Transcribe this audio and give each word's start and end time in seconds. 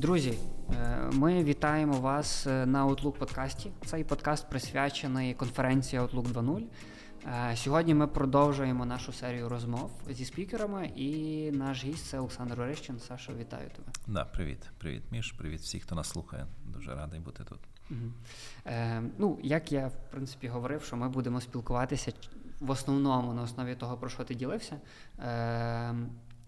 Друзі, 0.00 0.38
е, 0.72 0.98
ми 1.12 1.44
вітаємо 1.44 2.00
вас 2.00 2.46
е, 2.46 2.66
на 2.66 2.86
Outlook 2.86 3.12
подкасті. 3.12 3.70
Цей 3.84 4.04
подкаст 4.04 4.50
присвячений 4.50 5.34
конференції 5.34 6.02
Outlook 6.02 6.32
2.0. 6.32 6.62
Е, 7.52 7.56
сьогодні 7.56 7.94
ми 7.94 8.06
продовжуємо 8.06 8.86
нашу 8.86 9.12
серію 9.12 9.48
розмов 9.48 9.90
зі 10.10 10.24
спікерами, 10.24 10.86
і 10.96 11.50
наш 11.50 11.84
гість 11.84 12.06
це 12.06 12.18
Олександр 12.18 12.60
Орищин. 12.60 12.98
Саша, 12.98 13.32
вітаю 13.40 13.70
тебе. 13.70 13.88
Да, 14.06 14.24
привіт, 14.24 14.70
привіт, 14.78 15.02
Міш. 15.10 15.32
Привіт 15.32 15.60
всіх, 15.60 15.82
хто 15.82 15.94
нас 15.94 16.08
слухає. 16.08 16.46
Дуже 16.64 16.94
радий 16.94 17.20
бути 17.20 17.44
тут. 17.44 17.60
Угу. 17.90 18.00
Е, 18.66 19.02
Ну, 19.18 19.38
як 19.42 19.72
я 19.72 19.88
в 19.88 20.10
принципі 20.10 20.48
говорив, 20.48 20.82
що 20.82 20.96
ми 20.96 21.08
будемо 21.08 21.40
спілкуватися 21.40 22.12
в 22.60 22.70
основному 22.70 23.34
на 23.34 23.42
основі 23.42 23.74
того, 23.74 23.96
про 23.96 24.08
що 24.08 24.24
ти 24.24 24.34
ділився. 24.34 24.80
Е, 25.18 25.94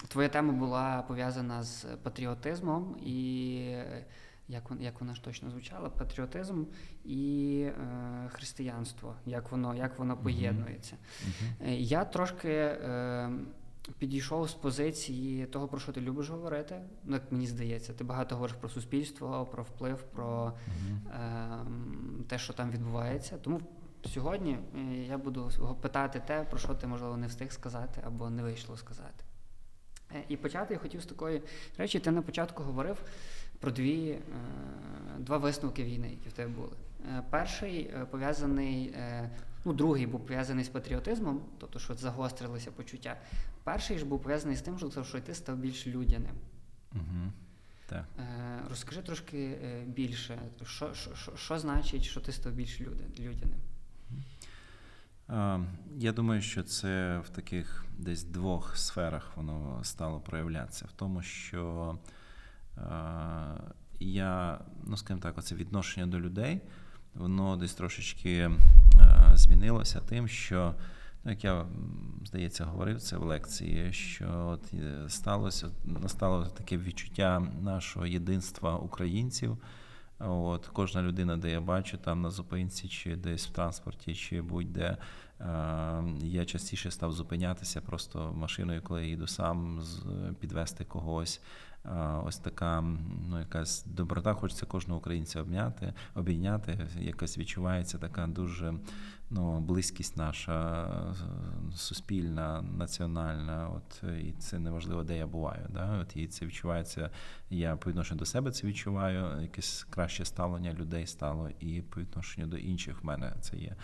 Твоя 0.08 0.28
тема 0.28 0.52
була 0.52 1.02
пов'язана 1.02 1.62
з 1.62 1.84
патріотизмом 2.02 2.96
і 3.04 3.76
як 4.48 4.72
як 4.80 5.00
вона 5.00 5.14
ж 5.14 5.24
точно 5.24 5.50
звучала, 5.50 5.88
патріотизм 5.88 6.64
і 7.04 7.60
е, 7.66 8.28
християнство, 8.32 9.14
як 9.26 9.50
воно 9.50 9.74
як 9.74 9.98
воно 9.98 10.16
поєднується. 10.16 10.96
Uh-huh. 10.96 11.66
Uh-huh. 11.66 11.78
Я 11.78 12.04
трошки 12.04 12.50
е, 12.50 13.30
підійшов 13.98 14.48
з 14.48 14.54
позиції 14.54 15.46
того, 15.46 15.68
про 15.68 15.78
що 15.80 15.92
ти 15.92 16.00
любиш 16.00 16.28
говорити. 16.28 16.80
Ну, 17.04 17.14
як 17.14 17.32
мені 17.32 17.46
здається, 17.46 17.92
ти 17.92 18.04
багато 18.04 18.34
говориш 18.34 18.56
про 18.56 18.68
суспільство, 18.68 19.46
про 19.46 19.62
вплив, 19.62 20.02
про 20.02 20.44
uh-huh. 20.44 21.20
е, 21.20 22.24
те, 22.28 22.38
що 22.38 22.52
там 22.52 22.70
відбувається. 22.70 23.38
Тому 23.38 23.60
сьогодні 24.06 24.58
е, 24.76 24.80
я 25.08 25.18
буду 25.18 25.50
питати 25.82 26.22
те, 26.26 26.44
про 26.44 26.58
що 26.58 26.74
ти, 26.74 26.86
можливо, 26.86 27.16
не 27.16 27.26
встиг 27.26 27.52
сказати 27.52 28.00
або 28.06 28.30
не 28.30 28.42
вийшло 28.42 28.76
сказати. 28.76 29.24
Е, 30.14 30.24
і 30.28 30.36
почати 30.36 30.74
я 30.74 30.80
хотів 30.80 31.02
з 31.02 31.06
такої 31.06 31.42
речі, 31.78 32.00
ти 32.00 32.10
на 32.10 32.22
початку 32.22 32.62
говорив 32.62 32.96
про 33.58 33.70
дві, 33.70 34.08
е, 34.10 34.20
два 35.18 35.36
висновки 35.36 35.84
війни, 35.84 36.10
які 36.10 36.28
в 36.28 36.32
тебе 36.32 36.48
були. 36.48 36.76
Е, 37.08 37.22
перший 37.30 37.94
пов'язаний, 38.10 38.94
ну, 39.64 39.72
другий 39.72 40.06
був 40.06 40.20
пов'язаний 40.20 40.64
з 40.64 40.68
патріотизмом, 40.68 41.40
тобто, 41.58 41.78
що 41.78 41.94
загострилися 41.94 42.70
почуття. 42.70 43.16
Перший 43.64 43.98
ж 43.98 44.04
був 44.04 44.22
пов'язаний 44.22 44.56
з 44.56 44.62
тим, 44.62 44.78
що 44.78 45.20
ти 45.20 45.34
став 45.34 45.56
більш 45.56 45.86
людяним. 45.86 46.34
Угу. 46.94 47.32
Так. 47.86 48.04
Розкажи 48.68 49.02
трошки 49.02 49.56
більше, 49.86 50.38
що 50.64 50.94
що, 50.94 51.14
що, 51.14 51.36
що 51.36 51.58
значить, 51.58 52.02
що 52.02 52.20
ти 52.20 52.32
став 52.32 52.52
більш 52.52 52.80
людяним? 53.20 53.58
Я 55.96 56.12
думаю, 56.12 56.42
що 56.42 56.62
це 56.62 57.18
в 57.18 57.28
таких 57.28 57.84
десь 57.98 58.24
двох 58.24 58.76
сферах 58.76 59.36
воно 59.36 59.80
стало 59.82 60.20
проявлятися. 60.20 60.84
В 60.86 60.92
тому, 60.92 61.22
що 61.22 61.94
я, 64.00 64.60
ну 64.84 64.96
скажімо 64.96 65.20
так, 65.22 65.38
оце 65.38 65.54
відношення 65.54 66.06
до 66.06 66.20
людей, 66.20 66.60
воно 67.14 67.56
десь 67.56 67.74
трошечки 67.74 68.50
змінилося 69.34 70.00
тим, 70.00 70.28
що, 70.28 70.74
ну, 71.24 71.30
як 71.30 71.44
я 71.44 71.66
здається, 72.24 72.64
говорив 72.64 73.00
це 73.00 73.16
в 73.16 73.22
лекції, 73.22 73.92
що 73.92 74.48
от 74.48 74.74
е, 74.74 75.08
сталося 75.08 75.68
настало 75.84 76.46
таке 76.46 76.76
відчуття 76.76 77.40
нашого 77.60 78.06
єдинства 78.06 78.76
українців. 78.76 79.58
От 80.26 80.66
Кожна 80.66 81.02
людина, 81.02 81.36
де 81.36 81.50
я 81.50 81.60
бачу, 81.60 81.98
там 81.98 82.22
на 82.22 82.30
зупинці, 82.30 82.88
чи 82.88 83.16
десь 83.16 83.46
в 83.46 83.50
транспорті, 83.50 84.14
чи 84.14 84.42
будь-де. 84.42 84.96
Я 86.18 86.44
частіше 86.44 86.90
став 86.90 87.12
зупинятися 87.12 87.80
просто 87.80 88.32
машиною, 88.32 88.82
коли 88.82 89.02
я 89.02 89.08
їду 89.08 89.26
сам, 89.26 89.82
підвести 90.40 90.84
когось. 90.84 91.40
Ось 92.24 92.38
така 92.38 92.80
ну, 93.28 93.38
якась 93.38 93.84
доброта, 93.84 94.34
хочеться 94.34 94.66
кожного 94.66 95.00
українця 95.00 95.40
обняти, 95.40 95.94
обійняти. 96.14 96.88
Якось 97.00 97.38
відчувається 97.38 97.98
така 97.98 98.26
дуже 98.26 98.74
ну, 99.34 99.60
близькість 99.60 100.16
наша 100.16 100.88
суспільна, 101.74 102.62
національна. 102.62 103.68
От 103.68 104.02
І 104.20 104.32
це 104.32 104.58
неважливо, 104.58 105.02
де 105.02 105.16
я 105.16 105.26
буваю. 105.26 105.66
Да? 105.68 105.98
От 106.02 106.16
І 106.16 106.26
це 106.26 106.46
відчувається. 106.46 107.10
Я 107.50 107.76
по 107.76 107.90
відношенню 107.90 108.18
до 108.18 108.24
себе 108.24 108.50
це 108.50 108.66
відчуваю, 108.66 109.42
якесь 109.42 109.86
краще 109.90 110.24
ставлення 110.24 110.72
людей 110.72 111.06
стало, 111.06 111.50
і 111.60 111.82
по 111.82 112.00
відношенню 112.00 112.46
до 112.46 112.56
інших 112.56 113.02
в 113.02 113.06
мене 113.06 113.32
це 113.40 113.56
є. 113.56 113.76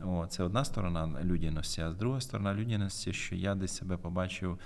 О, 0.00 0.26
Це 0.26 0.42
одна 0.42 0.64
сторона 0.64 1.22
людяності, 1.24 1.80
а 1.80 1.90
з 1.90 1.94
другої 1.94 2.20
сторони 2.20 2.54
людяності, 2.54 3.12
що 3.12 3.34
я 3.34 3.54
десь 3.54 3.76
себе 3.76 3.96
побачив. 3.96 4.58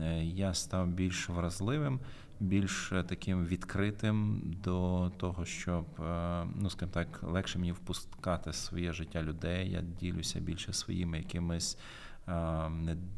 Е, 0.00 0.24
я 0.24 0.54
став 0.54 0.86
більш 0.86 1.28
вразливим, 1.28 2.00
більш 2.40 2.92
таким 3.08 3.46
відкритим 3.46 4.42
до 4.62 5.10
того, 5.16 5.44
щоб 5.44 5.84
е, 6.00 6.46
ну 6.56 6.70
скажімо 6.70 6.92
так, 6.94 7.22
легше 7.22 7.58
мені 7.58 7.72
впускати 7.72 8.52
своє 8.52 8.92
життя 8.92 9.22
людей. 9.22 9.70
Я 9.70 9.80
ділюся 9.80 10.40
більше 10.40 10.72
своїми 10.72 11.18
якимись 11.18 11.78
е, 12.28 12.68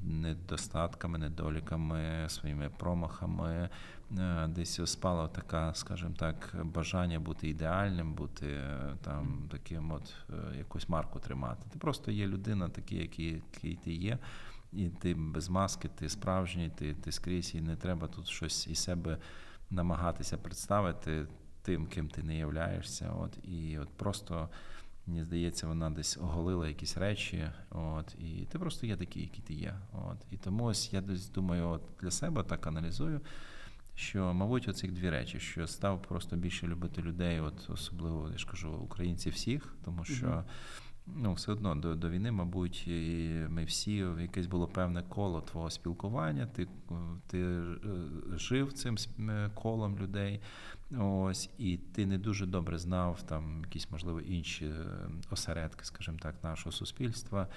недостатками, 0.02 1.18
недоліками, 1.18 2.24
своїми 2.28 2.70
промахами. 2.78 3.68
Десь 4.48 4.80
спало 4.90 5.28
така, 5.28 5.74
скажімо 5.74 6.14
так, 6.18 6.56
бажання 6.62 7.20
бути 7.20 7.48
ідеальним, 7.48 8.14
бути 8.14 8.60
там 9.02 9.48
таким, 9.50 9.92
от 9.92 10.14
якусь 10.58 10.88
марку 10.88 11.18
тримати. 11.18 11.66
Ти 11.72 11.78
просто 11.78 12.10
є 12.10 12.26
людина, 12.26 12.68
такий, 12.68 12.98
який 12.98 13.42
ти 13.84 13.92
є. 13.92 14.18
І 14.72 14.88
ти 14.88 15.14
без 15.14 15.48
маски, 15.48 15.88
ти 15.88 16.08
справжній, 16.08 16.70
ти 16.76 16.94
ти 16.94 17.12
скрізь, 17.12 17.54
і 17.54 17.60
не 17.60 17.76
треба 17.76 18.08
тут 18.08 18.28
щось 18.28 18.66
із 18.66 18.78
себе 18.78 19.18
намагатися 19.70 20.38
представити 20.38 21.26
тим, 21.62 21.86
ким 21.86 22.08
ти 22.08 22.22
не 22.22 22.36
являєшся. 22.36 23.12
От 23.12 23.38
І 23.42 23.78
от 23.78 23.88
просто, 23.88 24.48
мені 25.06 25.24
здається, 25.24 25.66
вона 25.66 25.90
десь 25.90 26.16
оголила 26.16 26.68
якісь 26.68 26.96
речі. 26.96 27.50
От 27.70 28.14
І 28.18 28.46
ти 28.52 28.58
просто 28.58 28.86
є 28.86 28.96
такий, 28.96 29.22
який 29.22 29.40
ти 29.40 29.54
є. 29.54 29.74
От 29.92 30.18
І 30.30 30.36
тому 30.36 30.64
ось 30.64 30.92
я 30.92 31.00
десь 31.00 31.30
думаю, 31.30 31.68
от 31.68 31.82
для 32.00 32.10
себе 32.10 32.42
так 32.42 32.66
аналізую. 32.66 33.20
Що, 33.94 34.34
мабуть, 34.34 34.68
оцих 34.68 34.92
дві 34.92 35.10
речі, 35.10 35.40
що 35.40 35.66
став 35.66 36.02
просто 36.02 36.36
більше 36.36 36.66
любити 36.66 37.02
людей, 37.02 37.40
от 37.40 37.70
особливо 37.70 38.30
я 38.30 38.38
ж 38.38 38.46
кажу, 38.46 38.72
українців 38.72 39.32
всіх, 39.32 39.76
тому 39.84 40.04
що. 40.04 40.26
Mm-hmm 40.26 40.44
ну, 41.16 41.32
все 41.34 41.52
одно 41.52 41.74
до 41.74 41.94
до 41.94 42.10
війни, 42.10 42.32
мабуть, 42.32 42.88
і 42.88 43.30
ми 43.48 43.64
всі 43.64 43.94
якесь 44.20 44.46
було 44.46 44.68
певне 44.68 45.02
коло 45.08 45.40
твого 45.40 45.70
спілкування. 45.70 46.46
Ти 46.46 46.68
ти 47.26 47.38
е, 47.40 47.76
жив 48.34 48.72
цим 48.72 48.96
е, 49.18 49.50
колом 49.54 49.98
людей. 49.98 50.40
Ось, 50.98 51.50
і 51.58 51.76
ти 51.76 52.06
не 52.06 52.18
дуже 52.18 52.46
добре 52.46 52.78
знав 52.78 53.22
там 53.22 53.60
якісь, 53.64 53.90
можливо, 53.90 54.20
інші 54.20 54.66
е, 54.66 54.86
осередки, 55.30 55.84
скажімо 55.84 56.18
так, 56.20 56.44
нашого 56.44 56.72
суспільства. 56.72 57.48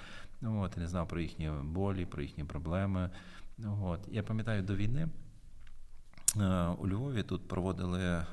От, 0.42 0.70
Ти 0.70 0.80
не 0.80 0.86
знав 0.86 1.08
про 1.08 1.20
їхні 1.20 1.50
болі, 1.62 2.06
про 2.06 2.22
їхні 2.22 2.44
проблеми. 2.44 3.10
От. 3.82 4.00
Я 4.10 4.22
пам'ятаю 4.22 4.62
до 4.62 4.76
війни 4.76 5.08
у 6.78 6.88
Львові 6.88 7.22
тут 7.22 7.48
проводили, 7.48 8.26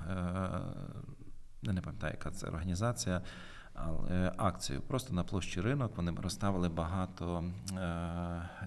не 1.64 1.82
пам'ятаю, 1.82 2.14
яка 2.14 2.32
це 2.32 2.48
організація. 2.48 3.22
Акцію. 4.38 4.82
Просто 4.88 5.14
на 5.14 5.24
площі 5.24 5.62
ринок 5.62 5.98
вони 5.98 6.14
розставили 6.22 6.70
багато 6.70 7.44
е, 7.44 7.74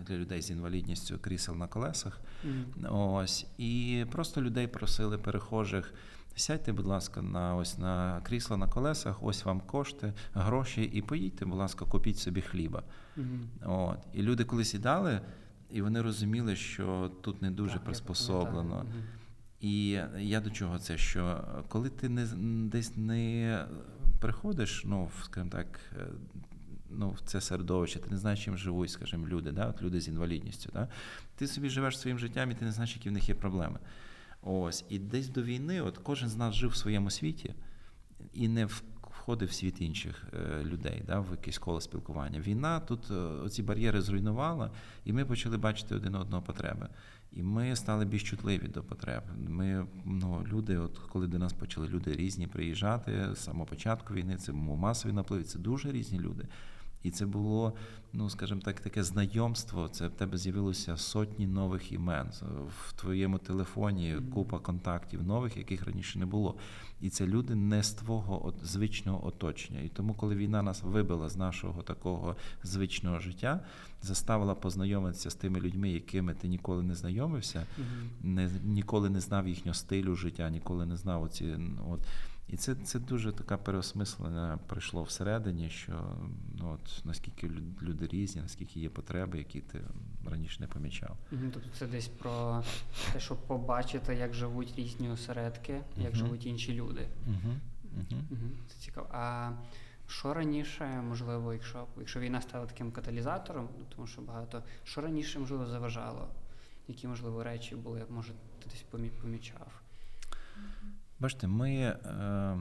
для 0.06 0.14
людей 0.14 0.42
з 0.42 0.50
інвалідністю 0.50 1.18
крісел 1.18 1.56
на 1.56 1.66
колесах. 1.66 2.20
Mm. 2.46 3.14
Ось 3.14 3.46
і 3.58 4.04
просто 4.10 4.42
людей 4.42 4.66
просили 4.66 5.18
перехожих. 5.18 5.94
Сядьте, 6.36 6.72
будь 6.72 6.86
ласка, 6.86 7.22
на 7.22 7.56
ось 7.56 7.78
на 7.78 8.20
крісло 8.20 8.56
на 8.56 8.68
колесах, 8.68 9.22
ось 9.22 9.44
вам 9.44 9.60
кошти, 9.60 10.12
гроші, 10.34 10.82
і 10.82 11.02
поїдьте, 11.02 11.44
будь 11.44 11.58
ласка, 11.58 11.84
купіть 11.84 12.18
собі 12.18 12.40
хліба. 12.40 12.82
Mm-hmm. 13.18 13.46
От. 13.64 13.98
І 14.12 14.22
люди 14.22 14.44
коли 14.44 14.64
сідали, 14.64 15.20
і 15.70 15.82
вони 15.82 16.02
розуміли, 16.02 16.56
що 16.56 17.10
тут 17.20 17.42
не 17.42 17.50
дуже 17.50 17.74
так, 17.74 17.84
приспособлено. 17.84 18.74
Mm-hmm. 18.74 19.22
І 19.60 19.88
я 20.18 20.40
до 20.40 20.50
чого 20.50 20.78
це? 20.78 20.98
Що 20.98 21.44
коли 21.68 21.88
ти 21.88 22.08
не 22.08 22.26
десь 22.68 22.96
не 22.96 23.64
приходиш, 24.22 24.82
ну, 24.86 25.10
скажімо 25.24 25.50
так, 25.50 25.80
е, 25.96 26.06
ну, 26.90 27.10
в 27.10 27.20
це 27.20 27.40
середовище, 27.40 27.98
ти 27.98 28.10
не 28.10 28.16
знаєш, 28.16 28.44
чим 28.44 28.58
живуть, 28.58 28.90
скажімо, 28.90 29.26
люди, 29.26 29.52
да? 29.52 29.66
От 29.66 29.82
люди 29.82 30.00
з 30.00 30.08
інвалідністю. 30.08 30.70
Да? 30.72 30.88
Ти 31.36 31.46
собі 31.46 31.68
живеш 31.68 31.98
своїм 31.98 32.18
життям 32.18 32.50
і 32.50 32.54
ти 32.54 32.64
не 32.64 32.72
знаєш, 32.72 32.96
які 32.96 33.08
в 33.08 33.12
них 33.12 33.28
є 33.28 33.34
проблеми. 33.34 33.78
Ось. 34.42 34.84
І 34.88 34.98
десь 34.98 35.28
до 35.28 35.42
війни 35.42 35.80
от 35.80 35.98
кожен 35.98 36.28
з 36.28 36.36
нас 36.36 36.54
жив 36.54 36.70
в 36.70 36.76
своєму 36.76 37.10
світі 37.10 37.54
і 38.34 38.48
не 38.48 38.68
входив 39.22 39.48
в 39.48 39.52
світ 39.52 39.80
інших 39.80 40.24
е, 40.34 40.64
людей, 40.64 41.02
да, 41.06 41.20
в 41.20 41.30
якесь 41.30 41.58
коло 41.58 41.80
спілкування. 41.80 42.40
Війна 42.40 42.80
тут 42.80 43.10
е, 43.10 43.14
оці 43.14 43.62
бар'єри 43.62 44.00
зруйнувала, 44.00 44.70
і 45.04 45.12
ми 45.12 45.24
почали 45.24 45.56
бачити 45.56 45.94
один 45.94 46.14
одного 46.14 46.42
потреби. 46.42 46.88
І 47.36 47.42
ми 47.42 47.76
стали 47.76 48.04
більш 48.04 48.22
чутливі 48.22 48.68
до 48.68 48.82
потреб. 48.82 49.22
Ми 49.48 49.86
ну, 50.04 50.46
люди, 50.52 50.78
от 50.78 50.98
коли 50.98 51.26
до 51.26 51.38
нас 51.38 51.52
почали 51.52 51.88
люди 51.88 52.12
різні 52.12 52.46
приїжджати 52.46 53.28
з 53.34 53.38
самого 53.38 53.66
початку 53.66 54.14
війни, 54.14 54.36
це 54.36 54.52
масові 54.52 55.12
напливи, 55.12 55.44
це 55.44 55.58
дуже 55.58 55.92
різні 55.92 56.20
люди. 56.20 56.48
І 57.02 57.10
це 57.10 57.26
було, 57.26 57.72
ну 58.12 58.30
скажімо 58.30 58.60
так, 58.64 58.80
таке 58.80 59.04
знайомство. 59.04 59.88
Це 59.88 60.06
в 60.06 60.10
тебе 60.10 60.38
з'явилося 60.38 60.96
сотні 60.96 61.46
нових 61.46 61.92
імен 61.92 62.30
в 62.68 62.92
твоєму 62.92 63.38
телефоні, 63.38 64.16
купа 64.34 64.58
контактів 64.58 65.22
нових, 65.22 65.56
яких 65.56 65.84
раніше 65.84 66.18
не 66.18 66.26
було. 66.26 66.54
І 67.00 67.10
це 67.10 67.26
люди 67.26 67.54
не 67.54 67.82
з 67.82 67.92
твого 67.92 68.54
звичного 68.62 69.26
оточення. 69.26 69.80
І 69.80 69.88
тому, 69.88 70.14
коли 70.14 70.34
війна 70.34 70.62
нас 70.62 70.82
вибила 70.82 71.28
з 71.28 71.36
нашого 71.36 71.82
такого 71.82 72.36
звичного 72.62 73.18
життя, 73.18 73.60
заставила 74.02 74.54
познайомитися 74.54 75.30
з 75.30 75.34
тими 75.34 75.60
людьми, 75.60 75.90
якими 75.90 76.34
ти 76.34 76.48
ніколи 76.48 76.82
не 76.82 76.94
знайомився, 76.94 77.66
не 78.22 78.50
ніколи 78.64 79.10
не 79.10 79.20
знав 79.20 79.48
їхнього 79.48 79.74
стилю 79.74 80.16
життя, 80.16 80.50
ніколи 80.50 80.86
не 80.86 80.96
знав 80.96 81.22
оці. 81.22 81.58
От 81.88 82.00
і 82.48 82.56
це 82.56 82.74
це 82.74 82.98
дуже 82.98 83.32
така 83.32 83.56
переосмислення 83.56 84.58
прийшло 84.66 85.02
всередині, 85.02 85.70
що 85.70 86.16
ну 86.58 86.72
от 86.72 87.04
наскільки 87.04 87.50
люди 87.82 88.06
різні, 88.06 88.42
наскільки 88.42 88.80
є 88.80 88.90
потреби, 88.90 89.38
які 89.38 89.60
ти 89.60 89.80
раніше 90.30 90.60
не 90.60 90.66
помічав. 90.66 91.16
Тобто 91.30 91.68
це 91.78 91.86
десь 91.86 92.08
про 92.08 92.64
те, 93.12 93.20
щоб 93.20 93.38
побачити, 93.38 94.14
як 94.14 94.34
живуть 94.34 94.74
різні 94.76 95.10
осередки, 95.10 95.80
як 95.96 96.12
uh-huh. 96.12 96.16
живуть 96.16 96.46
інші 96.46 96.74
люди. 96.74 97.06
Uh-huh. 97.28 97.58
Uh-huh. 97.98 98.50
Це 98.68 98.74
цікаво. 98.78 99.08
А 99.12 99.52
що 100.06 100.34
раніше, 100.34 100.84
можливо, 101.08 101.52
якщо 101.52 101.86
якщо 101.98 102.20
війна 102.20 102.40
стала 102.40 102.66
таким 102.66 102.92
каталізатором, 102.92 103.68
ну, 103.78 103.84
тому 103.96 104.06
що 104.06 104.22
багато 104.22 104.62
що 104.84 105.00
раніше 105.00 105.38
можливо 105.38 105.66
заважало, 105.66 106.28
які 106.88 107.08
можливо 107.08 107.44
речі 107.44 107.76
були, 107.76 108.04
може 108.10 108.32
ти 108.32 108.70
десь 108.70 108.84
помічав. 109.20 109.81
Бачите, 111.22 111.46
ми, 111.46 111.70
е, 111.74 112.58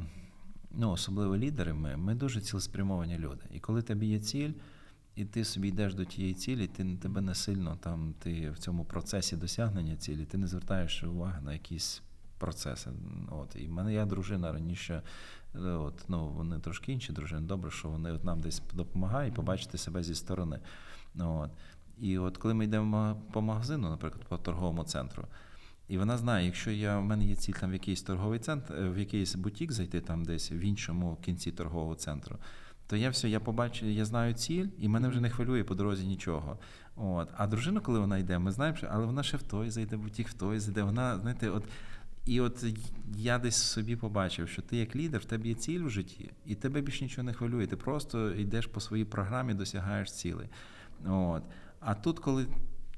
ну, 0.72 0.92
особливо 0.92 1.38
лідери, 1.38 1.74
ми 1.74 1.98
ми 1.98 2.16
дуже 2.16 2.42
цілеспрямовані 2.42 3.18
люди. 3.18 3.46
І 3.52 3.60
коли 3.60 3.82
тобі 3.82 4.08
є 4.08 4.20
ціль, 4.20 4.52
і 5.16 5.26
ти 5.26 5.46
собі 5.46 5.68
йдеш 5.68 5.94
до 5.94 6.06
тієї 6.06 6.34
цілі, 6.34 6.68
ти 6.68 6.98
тебе 6.98 7.22
не 7.22 7.36
сильно 7.36 7.76
там, 7.76 8.14
ти 8.20 8.50
в 8.50 8.58
цьому 8.58 8.86
процесі 8.86 9.36
досягнення 9.36 9.96
цілі, 9.96 10.26
ти 10.26 10.38
не 10.38 10.48
звертаєш 10.48 11.04
уваги 11.04 11.42
на 11.42 11.54
якісь 11.54 12.02
процеси. 12.38 12.90
От. 13.32 13.56
І 13.56 13.68
в 13.68 13.72
мене 13.72 13.94
я 13.94 14.06
дружина 14.06 14.52
раніше, 14.52 15.02
е, 15.56 15.60
от, 15.60 16.06
ну, 16.08 16.28
вони 16.28 16.60
трошки 16.60 16.92
інші 16.92 17.14
дружини, 17.14 17.48
добре, 17.48 17.72
що 17.72 17.90
вони 17.90 18.12
от 18.12 18.24
нам 18.24 18.40
десь 18.40 18.62
допомагають 18.74 19.34
побачити 19.34 19.78
себе 19.78 20.04
зі 20.04 20.16
сторони. 20.16 20.60
От. 21.20 21.52
І 22.00 22.18
от 22.18 22.38
коли 22.38 22.54
ми 22.54 22.66
йдемо 22.66 23.22
по 23.32 23.42
магазину, 23.42 23.90
наприклад, 23.90 24.26
по 24.26 24.38
торговому 24.38 24.84
центру. 24.84 25.28
І 25.92 25.98
вона 25.98 26.18
знає, 26.18 26.46
якщо 26.46 26.72
я 26.72 27.00
в 27.00 27.04
мене 27.04 27.26
є 27.26 27.36
ціль 27.36 27.54
там 27.54 27.70
в 27.70 27.74
якийсь 27.74 28.02
торговий 28.02 28.40
центр, 28.40 28.74
е, 28.74 28.90
в 28.90 29.00
якийсь 29.00 29.36
бутік 29.36 29.72
зайти 29.72 30.02
там 30.02 30.26
десь 30.26 30.52
в 30.52 30.54
іншому 30.54 31.18
кінці 31.22 31.52
торгового 31.52 31.96
центру, 31.96 32.38
то 32.88 32.96
я 32.96 33.10
все, 33.10 33.30
я 33.30 33.40
побачу, 33.40 33.86
я 33.86 34.06
знаю 34.06 34.34
ціль, 34.34 34.68
і 34.78 34.88
мене 34.88 35.08
вже 35.08 35.22
не 35.22 35.30
хвилює 35.30 35.64
по 35.64 35.76
дорозі 35.76 36.08
нічого. 36.08 36.58
От. 36.96 37.30
А 37.38 37.48
дружина, 37.48 37.80
коли 37.80 38.00
вона 38.00 38.18
йде, 38.18 38.40
ми 38.40 38.52
знаємо, 38.52 38.78
що 38.78 38.88
але 38.92 39.06
вона 39.06 39.24
ще 39.24 39.38
в 39.38 39.44
той 39.44 39.70
зайде, 39.70 39.98
бутік 39.98 40.28
в 40.28 40.34
той 40.34 40.60
зайде. 40.60 40.84
Вона, 40.84 41.20
знаєте, 41.20 41.50
от. 41.50 41.64
І 42.26 42.42
от 42.42 42.66
я 43.16 43.40
десь 43.40 43.56
собі 43.56 43.96
побачив, 43.96 44.50
що 44.50 44.62
ти 44.62 44.78
як 44.78 44.96
лідер, 44.96 45.22
в 45.22 45.26
тебе 45.26 45.48
є 45.48 45.54
ціль 45.54 45.84
в 45.84 45.90
житті, 45.90 46.32
і 46.46 46.56
тебе 46.56 46.82
більше 46.82 47.04
нічого 47.04 47.24
не 47.24 47.34
хвилює. 47.34 47.68
Ти 47.68 47.76
просто 47.76 48.32
йдеш 48.32 48.66
по 48.66 48.80
своїй 48.80 49.06
програмі, 49.06 49.54
досягаєш 49.54 50.12
цілей. 50.12 50.48
От. 51.06 51.44
А 51.80 51.94
тут, 51.94 52.20
коли 52.20 52.48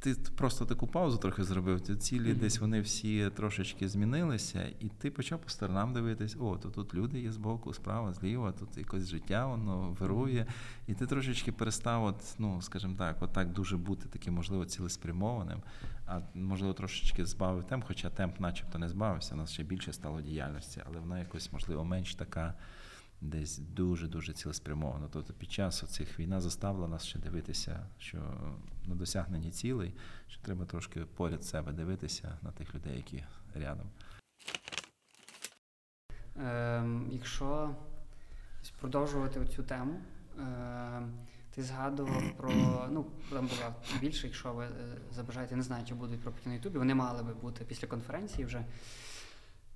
ти 0.04 0.16
просто 0.36 0.66
таку 0.66 0.88
паузу 0.88 1.18
трохи 1.18 1.44
зробив. 1.44 1.82
Ті 1.82 1.96
цілі 1.96 2.30
mm-hmm. 2.30 2.40
десь 2.40 2.60
вони 2.60 2.82
всі 2.82 3.30
трошечки 3.30 3.90
змінилися, 3.90 4.70
і 4.80 4.90
ти 4.90 5.12
почав 5.12 5.40
по 5.40 5.50
сторонам 5.50 5.94
дивитись, 5.94 6.36
о, 6.40 6.58
то 6.58 6.70
тут 6.70 6.94
люди 6.94 7.20
є 7.20 7.32
збоку, 7.32 7.74
справа, 7.74 8.14
зліва, 8.14 8.52
тут 8.52 8.78
якось 8.78 9.08
життя 9.08 9.46
воно 9.46 9.98
вирує. 10.00 10.46
І 10.88 10.94
ти 10.94 11.08
трошечки 11.08 11.52
перестав, 11.52 12.04
от, 12.04 12.36
ну, 12.40 12.62
скажімо 12.62 12.96
так, 12.98 13.18
от 13.20 13.34
так 13.34 13.52
дуже 13.52 13.78
бути 13.78 14.10
таким, 14.10 14.34
можливо, 14.34 14.66
цілеспрямованим, 14.66 15.62
а 16.06 16.20
можливо, 16.34 16.74
трошечки 16.74 17.26
збавив 17.26 17.64
темп, 17.64 17.86
хоча 17.88 18.10
темп 18.10 18.40
начебто 18.40 18.80
не 18.80 18.90
збавився, 18.90 19.36
у 19.36 19.38
нас 19.38 19.52
ще 19.52 19.64
більше 19.64 19.94
стало 19.94 20.22
діяльності, 20.22 20.82
але 20.86 21.00
вона 21.00 21.20
якось, 21.20 21.54
можливо, 21.54 21.86
менш 21.86 22.16
така 22.16 22.54
десь 23.24 23.58
дуже-дуже 23.58 24.34
цілеспрямовано. 24.34 25.10
Тобто 25.14 25.34
під 25.34 25.52
час 25.52 25.84
цих 25.90 26.20
війна 26.20 26.42
заставила 26.42 26.88
нас 26.88 27.06
ще 27.06 27.20
дивитися, 27.20 27.88
що 27.98 28.18
на 28.86 28.96
досягненні 28.96 29.52
цілей, 29.52 29.94
що 30.28 30.42
треба 30.42 30.66
трошки 30.66 31.06
поряд 31.06 31.44
себе 31.44 31.72
дивитися 31.72 32.38
на 32.42 32.52
тих 32.52 32.76
людей, 32.76 32.96
які 32.98 33.24
рядом. 33.56 33.88
Е, 36.38 36.84
Якщо 37.12 37.76
продовжувати 38.80 39.46
цю 39.46 39.64
тему, 39.64 40.02
е, 40.40 41.02
ти 41.56 41.64
згадував 41.64 42.24
про 42.38 42.52
ну 42.92 43.06
там 43.30 43.48
була 43.48 43.76
більше, 44.02 44.28
якщо 44.28 44.54
ви 44.54 44.66
е, 44.66 44.70
забажаєте, 45.12 45.56
не 45.56 45.64
знаю, 45.64 45.86
чи 45.86 45.94
будуть 45.94 46.20
про 46.20 46.34
на 46.46 46.54
Ютубі. 46.54 46.78
Вони 46.78 46.96
мали 46.96 47.24
би 47.24 47.34
бути 47.34 47.66
після 47.66 47.88
конференції 47.88 48.46
вже. 48.46 48.66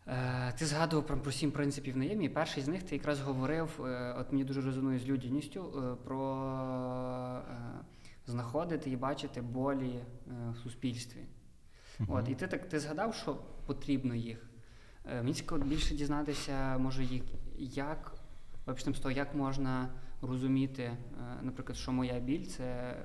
Е, 0.10 0.54
ти 0.58 0.66
згадував 0.66 1.08
про, 1.08 1.18
про 1.18 1.32
сім 1.32 1.52
принципів 1.52 1.98
найємі, 1.98 2.26
і 2.26 2.30
перший 2.30 2.64
з 2.64 2.68
них 2.68 2.84
ти 2.84 2.96
якраз 2.96 3.20
говорив, 3.20 3.86
е, 3.86 4.16
от 4.20 4.32
мені 4.32 4.44
дуже 4.44 4.62
резонує 4.62 5.00
з 5.00 5.08
людяністю, 5.08 5.84
е, 5.84 5.96
про 6.04 7.42
знаходити 8.26 8.90
і 8.90 8.96
бачити 8.96 9.42
болі 9.42 10.00
в 10.54 10.58
суспільстві. 10.58 11.20
Uh-huh. 12.00 12.06
От, 12.18 12.30
І 12.30 12.36
ти 12.36 12.48
так 12.48 12.70
ти 12.70 12.80
згадав, 12.80 13.16
що 13.16 13.36
потрібно 13.66 14.16
їх. 14.16 14.50
Мені 15.06 15.34
цікаво 15.34 15.64
більше 15.64 15.96
дізнатися, 15.96 16.78
може, 16.78 17.04
їх, 17.04 17.24
як 17.58 18.16
почнемо 18.66 18.96
з 18.96 19.00
того, 19.00 19.12
як 19.12 19.36
можна 19.36 19.90
розуміти, 20.22 20.98
наприклад, 21.42 21.78
що 21.78 21.92
моя 21.92 22.20
біль 22.20 22.46
це 22.46 22.98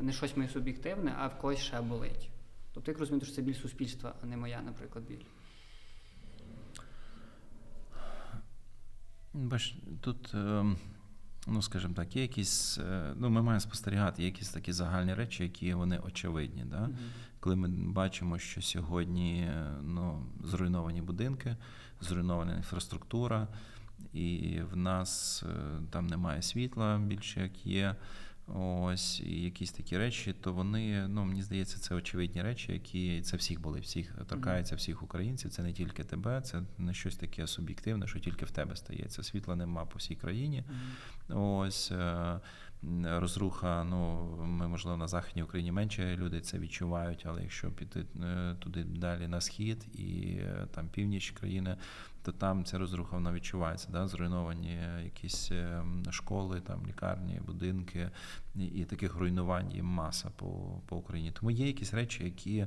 не 0.00 0.12
щось 0.12 0.36
моє 0.36 0.48
суб'єктивне, 0.48 1.14
а 1.18 1.26
в 1.26 1.38
когось 1.38 1.58
ще 1.58 1.80
болить. 1.80 2.30
Тобто, 2.72 2.90
як 2.90 3.00
розуміти, 3.00 3.26
що 3.26 3.34
це 3.34 3.42
біль 3.42 3.54
суспільства, 3.54 4.14
а 4.22 4.26
не 4.26 4.36
моя, 4.36 4.62
наприклад, 4.62 5.04
біль. 5.04 5.24
Бач, 9.38 9.74
тут, 10.00 10.34
ем, 10.34 10.76
ну 11.46 11.62
скажімо 11.62 11.94
так, 11.94 12.16
є 12.16 12.22
якісь. 12.22 12.78
Е, 12.78 13.12
ну, 13.16 13.30
ми 13.30 13.42
маємо 13.42 13.60
спостерігати 13.60 14.24
якісь 14.24 14.48
такі 14.48 14.72
загальні 14.72 15.14
речі, 15.14 15.42
які 15.42 15.74
вони 15.74 15.98
очевидні. 15.98 16.64
Да? 16.64 16.76
Mm-hmm. 16.76 16.96
Коли 17.40 17.56
ми 17.56 17.68
бачимо, 17.92 18.38
що 18.38 18.62
сьогодні 18.62 19.40
е, 19.40 19.70
ну, 19.82 20.26
зруйновані 20.44 21.02
будинки, 21.02 21.56
зруйнована 22.00 22.56
інфраструктура, 22.56 23.48
і 24.12 24.60
в 24.72 24.76
нас 24.76 25.42
е, 25.42 25.80
там 25.90 26.06
немає 26.06 26.42
світла 26.42 26.98
більше 26.98 27.42
як 27.42 27.66
є. 27.66 27.96
Ось 28.54 29.20
і 29.20 29.42
якісь 29.42 29.72
такі 29.72 29.98
речі, 29.98 30.34
то 30.40 30.52
вони, 30.52 31.08
ну 31.08 31.24
мені 31.24 31.42
здається, 31.42 31.78
це 31.78 31.94
очевидні 31.94 32.42
речі, 32.42 32.72
які 32.72 33.22
це 33.22 33.36
всіх 33.36 33.60
були, 33.60 33.80
всіх 33.80 34.14
торкається 34.28 34.76
всіх 34.76 35.02
українців. 35.02 35.50
Це 35.50 35.62
не 35.62 35.72
тільки 35.72 36.04
тебе, 36.04 36.40
це 36.40 36.62
не 36.78 36.94
щось 36.94 37.16
таке 37.16 37.46
суб'єктивне, 37.46 38.06
що 38.06 38.18
тільки 38.18 38.44
в 38.44 38.50
тебе 38.50 38.76
стається. 38.76 39.22
Світла 39.22 39.56
нема 39.56 39.84
по 39.84 39.98
всій 39.98 40.14
країні. 40.14 40.64
Ось 41.28 41.92
е, 41.92 42.40
розруха. 43.04 43.84
Ну 43.84 44.28
ми 44.46 44.68
можливо 44.68 44.96
на 44.96 45.08
західній 45.08 45.42
Україні 45.42 45.72
менше 45.72 46.16
люди 46.16 46.40
це 46.40 46.58
відчувають, 46.58 47.26
але 47.28 47.42
якщо 47.42 47.70
піти 47.70 48.04
е, 48.22 48.54
туди 48.58 48.84
далі 48.84 49.28
на 49.28 49.40
схід 49.40 49.86
і 49.94 50.36
е, 50.40 50.66
там 50.74 50.88
північ 50.88 51.30
країни, 51.30 51.76
то 52.22 52.32
там 52.32 52.64
ця 52.64 52.78
розруха 52.78 53.16
вона 53.16 53.32
відчувається. 53.32 53.88
Да? 53.92 54.06
Зруйновані 54.06 54.78
якісь 55.04 55.52
школи, 56.10 56.60
там 56.60 56.86
лікарні, 56.86 57.40
будинки 57.46 58.10
і 58.54 58.84
таких 58.84 59.14
руйнувань 59.14 59.70
є 59.70 59.82
маса 59.82 60.30
по 60.36 60.46
по 60.86 60.96
Україні. 60.96 61.32
Тому 61.32 61.50
є 61.50 61.66
якісь 61.66 61.94
речі, 61.94 62.24
які 62.24 62.66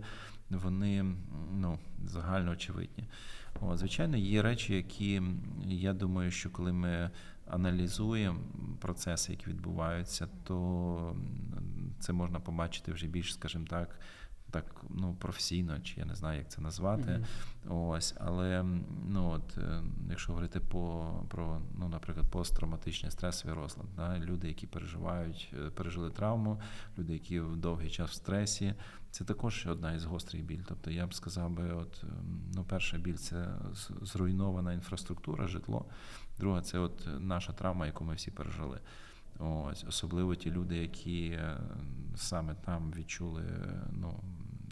вони 0.49 1.05
ну, 1.53 1.79
загально 2.05 2.51
очевидні. 2.51 3.07
О, 3.61 3.77
звичайно, 3.77 4.17
є 4.17 4.41
речі, 4.41 4.75
які 4.75 5.21
я 5.65 5.93
думаю, 5.93 6.31
що 6.31 6.49
коли 6.49 6.73
ми 6.73 7.09
аналізуємо 7.51 8.39
процеси, 8.79 9.31
які 9.31 9.45
відбуваються, 9.45 10.27
то 10.43 11.15
це 11.99 12.13
можна 12.13 12.39
побачити 12.39 12.91
вже 12.91 13.07
більш, 13.07 13.33
скажімо 13.33 13.65
так, 13.69 13.99
так 14.51 14.65
ну, 14.89 15.15
професійно, 15.19 15.79
чи 15.79 15.99
я 15.99 16.05
не 16.05 16.15
знаю, 16.15 16.39
як 16.39 16.49
це 16.49 16.61
назвати. 16.61 17.11
Mm-hmm. 17.11 17.89
Ось, 17.89 18.15
Але 18.19 18.65
ну, 19.09 19.29
от, 19.29 19.57
е, 19.57 19.81
якщо 20.09 20.31
говорити 20.31 20.59
по, 20.59 21.13
про, 21.29 21.61
ну, 21.79 21.89
наприклад, 21.89 22.31
посттравматичний 22.31 23.11
стресовий 23.11 23.55
розлад, 23.55 23.87
да, 23.95 24.19
люди, 24.19 24.47
які 24.47 24.67
переживають, 24.67 25.53
е, 25.65 25.69
пережили 25.69 26.09
травму, 26.09 26.61
люди, 26.97 27.13
які 27.13 27.39
в 27.39 27.57
довгий 27.57 27.89
час 27.89 28.09
в 28.09 28.13
стресі, 28.13 28.73
це 29.11 29.23
також 29.23 29.67
одна 29.67 29.93
із 29.93 30.05
гострих 30.05 30.43
біль. 30.43 30.61
Тобто 30.67 30.91
я 30.91 31.07
б 31.07 31.13
сказав 31.13 31.49
би, 31.49 31.71
от, 31.73 32.03
ну, 32.53 32.63
перша 32.63 32.97
біль 32.97 33.15
це 33.15 33.47
зруйнована 34.01 34.73
інфраструктура, 34.73 35.47
житло. 35.47 35.85
Друга 36.41 36.61
це 36.61 36.79
от 36.79 37.07
наша 37.19 37.53
травма, 37.53 37.85
яку 37.85 38.03
ми 38.03 38.13
всі 38.13 38.31
пережили. 38.31 38.79
Ось, 39.39 39.83
Особливо 39.87 40.35
ті 40.35 40.51
люди, 40.51 40.77
які 40.77 41.25
е, 41.25 41.57
саме 42.15 42.55
там 42.65 42.93
відчули, 42.97 43.43
ну, 43.91 44.19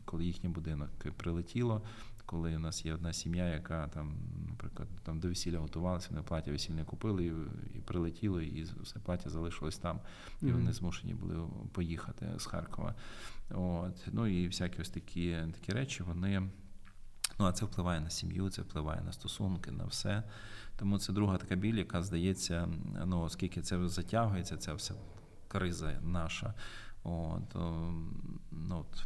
коли 0.05 0.25
їхній 0.25 0.49
будинок 0.49 0.89
прилетіло, 1.17 1.81
коли 2.25 2.55
у 2.55 2.59
нас 2.59 2.85
є 2.85 2.93
одна 2.93 3.13
сім'я, 3.13 3.47
яка 3.47 3.87
там, 3.87 4.13
наприклад, 4.49 4.87
там 5.03 5.19
до 5.19 5.27
весілля 5.27 5.59
готувалася, 5.59 6.07
вони 6.11 6.21
плаття 6.21 6.51
весільне 6.51 6.83
купили 6.83 7.25
і, 7.25 7.31
і 7.77 7.81
прилетіло, 7.81 8.41
і 8.41 8.63
все 8.81 8.99
плаття 8.99 9.29
залишилось 9.29 9.77
там, 9.77 9.99
і 10.41 10.45
mm-hmm. 10.45 10.53
вони 10.53 10.73
змушені 10.73 11.13
були 11.13 11.35
поїхати 11.71 12.25
з 12.37 12.45
Харкова. 12.45 12.95
От. 13.49 14.07
Ну 14.11 14.27
і 14.27 14.47
всякі 14.47 14.81
ось 14.81 14.89
такі, 14.89 15.37
такі 15.53 15.71
речі, 15.71 16.03
вони. 16.03 16.49
Ну, 17.39 17.45
а 17.45 17.51
це 17.51 17.65
впливає 17.65 17.99
на 17.99 18.09
сім'ю, 18.09 18.49
це 18.49 18.61
впливає 18.61 19.01
на 19.01 19.11
стосунки, 19.11 19.71
на 19.71 19.85
все. 19.85 20.23
Тому 20.77 20.99
це 20.99 21.13
друга 21.13 21.37
така 21.37 21.55
біль, 21.55 21.75
яка 21.75 22.03
здається, 22.03 22.69
ну 23.05 23.21
оскільки 23.21 23.61
це 23.61 23.87
затягується, 23.87 24.57
ця 24.57 24.73
вся 24.73 24.93
криза 25.47 25.99
наша. 26.03 26.53
От, 27.03 27.55
ну, 28.51 28.79
от, 28.79 29.05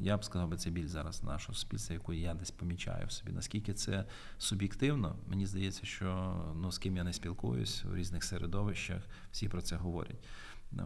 Я 0.00 0.16
б 0.16 0.24
сказав, 0.24 0.56
це 0.56 0.70
біль 0.70 0.86
зараз 0.86 1.22
нашого 1.22 1.54
суспільства, 1.54 1.94
яку 1.94 2.12
я 2.12 2.34
десь 2.34 2.50
помічаю 2.50 3.06
в 3.06 3.12
собі. 3.12 3.32
Наскільки 3.32 3.74
це 3.74 4.04
суб'єктивно, 4.38 5.16
мені 5.26 5.46
здається, 5.46 5.86
що 5.86 6.36
ну, 6.56 6.72
з 6.72 6.78
ким 6.78 6.96
я 6.96 7.04
не 7.04 7.12
спілкуюсь 7.12 7.84
в 7.84 7.94
різних 7.94 8.24
середовищах, 8.24 9.02
всі 9.32 9.48
про 9.48 9.62
це 9.62 9.76
говорять. 9.76 10.28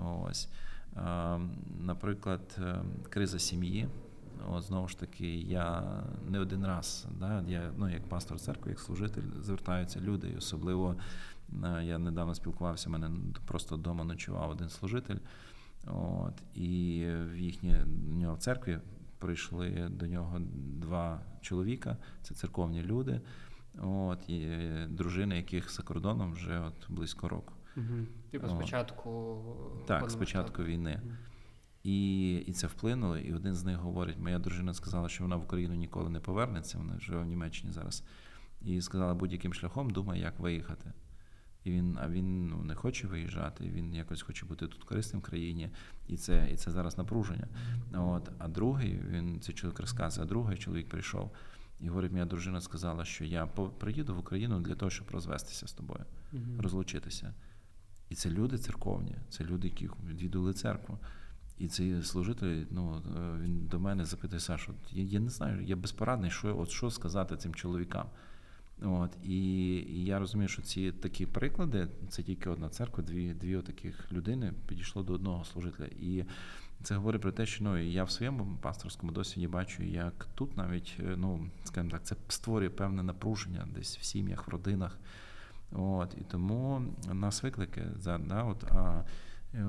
Ось. 0.03 0.49
Наприклад, 1.81 2.59
е, 2.59 2.85
криза 3.11 3.39
сім'ї. 3.39 3.89
От, 4.51 4.63
Знову 4.63 4.89
ж 4.89 4.99
таки, 4.99 5.27
я 5.41 5.83
не 6.29 6.39
один 6.41 6.67
раз, 6.67 7.07
да, 7.19 7.45
я 7.49 7.73
ну, 7.77 7.89
як 7.89 8.09
пастор 8.09 8.41
церкви, 8.41 8.71
як 8.71 8.81
служитель, 8.81 9.23
звертаються 9.41 10.01
люди. 10.01 10.29
І 10.29 10.37
особливо 10.37 10.97
е, 11.65 11.85
я 11.85 11.99
недавно 11.99 12.35
спілкувався, 12.35 12.91
мене 12.91 13.11
просто 13.47 13.77
вдома 13.77 14.05
ночував 14.05 14.51
один 14.51 14.69
служитель. 14.69 15.19
От, 15.87 16.43
І 16.55 17.07
в 17.33 17.37
їхній 17.37 17.77
в 18.11 18.15
нього 18.15 18.35
в 18.35 18.39
церкві 18.39 18.79
прийшли 19.19 19.89
до 19.91 20.07
нього 20.07 20.41
два 20.81 21.21
чоловіка, 21.41 21.97
це 22.23 22.35
церковні 22.35 22.83
люди, 22.83 23.21
от, 23.83 24.29
і 24.29 24.59
дружини, 24.89 25.37
яких 25.37 25.73
за 25.73 25.83
кордоном 25.83 26.33
вже 26.33 26.61
от 26.61 26.91
близько 26.91 27.29
року. 27.29 27.53
Угу. 27.77 28.07
Типу 28.31 28.49
спочатку 28.49 29.41
Так, 29.87 30.11
спочатку 30.11 30.63
війни. 30.63 31.01
І 31.83 32.35
і 32.37 32.53
це 32.53 32.67
вплинуло. 32.67 33.19
І 33.19 33.35
один 33.35 33.55
з 33.55 33.65
них 33.65 33.77
говорить: 33.77 34.19
моя 34.19 34.39
дружина 34.39 34.75
сказала, 34.75 35.09
що 35.09 35.25
вона 35.25 35.37
в 35.37 35.43
Україну 35.43 35.75
ніколи 35.75 36.11
не 36.11 36.21
повернеться, 36.21 36.79
вона 36.79 37.01
живе 37.01 37.23
в 37.23 37.27
Німеччині 37.27 37.73
зараз. 37.73 38.05
І 38.63 38.81
сказала, 38.81 39.15
будь-яким 39.15 39.55
шляхом 39.55 39.91
думає, 39.91 40.23
як 40.23 40.39
виїхати. 40.39 40.93
І 41.65 41.71
він, 41.71 41.99
А 42.01 42.09
він 42.09 42.47
ну, 42.47 42.63
не 42.63 42.75
хоче 42.75 43.07
виїжджати, 43.07 43.71
він 43.71 43.95
якось 43.95 44.23
хоче 44.23 44.47
бути 44.47 44.67
тут 44.67 44.85
корисним 44.85 45.21
в 45.21 45.25
країні, 45.25 45.71
і 46.07 46.17
це 46.17 46.49
і 46.53 46.57
це 46.57 46.71
зараз 46.71 46.99
напруження. 46.99 47.49
От, 47.95 48.31
А 48.39 48.49
другий, 48.49 49.01
він 49.09 49.41
цей 49.41 49.55
чоловік 49.55 49.81
розказує, 49.81 50.27
а 50.27 50.29
другий 50.29 50.59
чоловік 50.59 50.89
прийшов 50.89 51.31
і 51.81 51.89
говорить: 51.89 52.13
моя 52.13 52.25
дружина 52.25 52.61
сказала, 52.61 53.05
що 53.05 53.25
я 53.25 53.47
приїду 53.47 54.15
в 54.15 54.19
Україну 54.19 54.61
для 54.61 54.75
того, 54.75 54.91
щоб 54.91 55.11
розвестися 55.11 55.67
з 55.67 55.73
тобою, 55.73 56.05
розлучитися. 56.59 57.35
І 58.09 58.15
це 58.15 58.31
люди 58.31 58.59
церковні, 58.59 59.17
це 59.29 59.45
люди, 59.45 59.69
які 59.69 59.91
відвідували 60.09 60.53
церкву. 60.53 60.99
І 61.63 61.69
цей 61.69 62.03
служитель, 62.03 62.65
ну 62.71 63.03
він 63.43 63.67
до 63.67 63.81
мене 63.81 64.05
запитує, 64.05 64.41
Сашу, 64.41 64.75
я, 64.93 65.03
я 65.03 65.21
не 65.21 65.31
знаю, 65.31 65.65
я 65.65 65.77
безпорадний, 65.77 66.31
що 66.31 66.59
от 66.59 66.71
що 66.71 66.91
сказати 66.91 67.37
цим 67.37 67.55
чоловікам. 67.55 68.07
От 68.83 69.11
і, 69.23 69.75
і 69.75 70.05
я 70.05 70.19
розумію, 70.19 70.49
що 70.49 70.63
ці 70.63 70.93
такі 70.93 71.27
приклади 71.27 71.89
це 72.09 72.23
тільки 72.23 72.51
одна 72.51 72.69
церква, 72.69 73.05
дві 73.05 73.35
дві 73.35 73.63
таких 73.63 74.13
людини 74.13 74.53
підійшло 74.67 75.03
до 75.03 75.13
одного 75.13 75.45
служителя. 75.45 75.87
І 75.87 76.25
це 76.83 76.95
говорить 76.95 77.23
про 77.23 77.33
те, 77.33 77.47
що 77.47 77.65
ну 77.65 77.79
я 77.79 78.05
в 78.05 78.11
своєму 78.11 78.59
пасторському 78.63 79.13
досвіді 79.13 79.49
бачу, 79.49 79.83
як 79.83 80.29
тут 80.35 80.57
навіть 80.57 80.99
ну 81.17 81.51
скажімо 81.65 81.91
так, 81.91 82.05
це 82.05 82.17
створює 82.29 82.71
певне 82.71 83.03
напруження 83.03 83.69
десь 83.75 83.99
в 83.99 84.05
сім'ях, 84.05 84.49
в 84.49 84.51
родинах. 84.51 84.99
От 85.73 86.15
і 86.21 86.25
тому 86.25 86.83
нас 87.13 87.43
виклики 87.43 87.83
за 87.99 88.19
да, 88.19 88.43
от 88.43 88.65
а. 88.65 89.05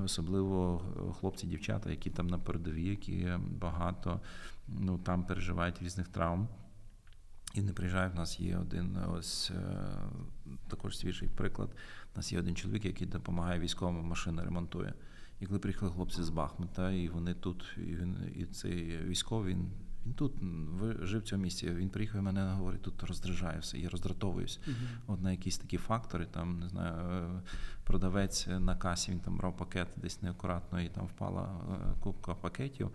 Особливо 0.04 0.82
хлопці, 1.20 1.46
дівчата, 1.46 1.90
які 1.90 2.10
там 2.10 2.26
на 2.26 2.38
передовій, 2.38 2.84
які 2.84 3.28
багато 3.60 4.20
ну 4.68 4.98
там 4.98 5.26
переживають 5.26 5.82
різних 5.82 6.08
травм. 6.08 6.48
І 7.54 7.62
не 7.62 7.72
приїжджає. 7.72 8.08
В 8.08 8.14
нас 8.14 8.40
є 8.40 8.56
один 8.56 8.96
ось 8.96 9.50
е, 9.50 9.86
також 10.68 10.98
свіжий 10.98 11.28
приклад. 11.28 11.70
У 12.14 12.18
нас 12.18 12.32
є 12.32 12.38
один 12.38 12.56
чоловік, 12.56 12.84
який 12.84 13.06
допомагає 13.06 13.60
військовим 13.60 14.04
машини 14.04 14.42
ремонтує. 14.42 14.94
І 15.40 15.46
коли 15.46 15.58
приїхали 15.58 15.92
хлопці 15.92 16.22
з 16.22 16.28
Бахмута, 16.28 16.90
і 16.90 17.08
вони 17.08 17.34
тут, 17.34 17.76
і 17.76 17.96
і 18.40 18.44
цей 18.44 18.98
військовий, 18.98 19.56
він 20.06 20.14
тут 20.14 20.32
жив 21.02 21.20
в 21.20 21.24
цьому 21.24 21.42
місці. 21.42 21.70
Він 21.70 21.88
приїхав 21.88 22.20
і 22.20 22.24
мене 22.24 22.52
говорить, 22.52 22.82
тут 22.82 23.02
роздражає 23.02 23.58
все, 23.58 23.78
я 23.78 23.88
роздратовуюсь. 23.88 24.60
Uh-huh. 24.68 24.72
От 25.06 25.22
на 25.22 25.30
якісь 25.30 25.58
такі 25.58 25.76
фактори, 25.76 26.26
там 26.26 26.60
не 26.60 26.68
знаю, 26.68 26.94
е, 26.94 27.42
продавець 27.84 28.46
на 28.46 28.76
касі 28.76 29.12
він 29.12 29.20
там 29.20 29.36
брав 29.36 29.56
пакет 29.56 29.88
десь 29.96 30.22
неакуратно, 30.22 30.80
і 30.80 30.88
там 30.88 31.06
впала 31.06 31.48
е, 31.72 32.00
кубка 32.00 32.34
пакетів. 32.34 32.90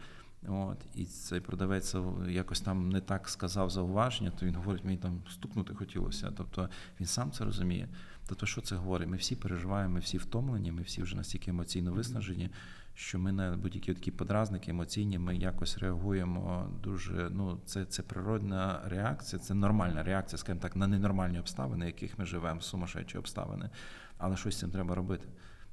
От, 0.48 0.78
І 0.96 1.06
цей 1.06 1.40
продавець 1.40 1.96
якось 2.30 2.62
там 2.62 2.90
не 2.90 3.02
так 3.02 3.30
сказав 3.30 3.70
зауваження, 3.70 4.32
то 4.32 4.46
він 4.46 4.56
говорить, 4.56 4.86
мені 4.86 4.98
там 4.98 5.22
стукнути 5.30 5.76
хотілося. 5.76 6.32
Тобто 6.38 6.70
він 7.00 7.08
сам 7.08 7.32
це 7.32 7.46
розуміє. 7.46 7.88
Тобто, 8.28 8.46
що 8.46 8.62
це 8.62 8.76
говорить? 8.76 9.10
Ми 9.10 9.18
всі 9.18 9.36
переживаємо, 9.36 9.94
ми 9.94 10.00
всі 10.00 10.18
втомлені, 10.18 10.72
ми 10.72 10.82
всі 10.82 11.02
вже 11.02 11.16
настільки 11.16 11.52
емоційно 11.52 11.94
виснажені, 11.94 12.50
що 13.00 13.20
ми 13.20 13.32
на 13.32 13.58
будь-які 13.58 13.94
такі 13.94 14.12
подразники 14.12 14.72
емоційні, 14.72 15.20
ми 15.20 15.36
якось 15.36 15.78
реагуємо 15.78 16.70
дуже. 16.84 17.30
Ну, 17.32 17.60
це 17.66 17.86
це 17.86 18.04
природна 18.04 18.82
реакція, 18.86 19.40
це 19.40 19.54
нормальна 19.54 20.04
реакція, 20.04 20.38
скажімо 20.38 20.62
так, 20.62 20.76
на 20.76 20.88
ненормальні 20.88 21.40
обставини, 21.40 21.86
в 21.86 21.88
яких 21.88 22.20
ми 22.20 22.26
живемо, 22.26 22.62
сумасшедші 22.62 23.18
обставини. 23.18 23.70
Але 24.18 24.38
щось 24.38 24.56
з 24.56 24.60
цим 24.60 24.72
треба 24.72 24.96
робити. 24.96 25.28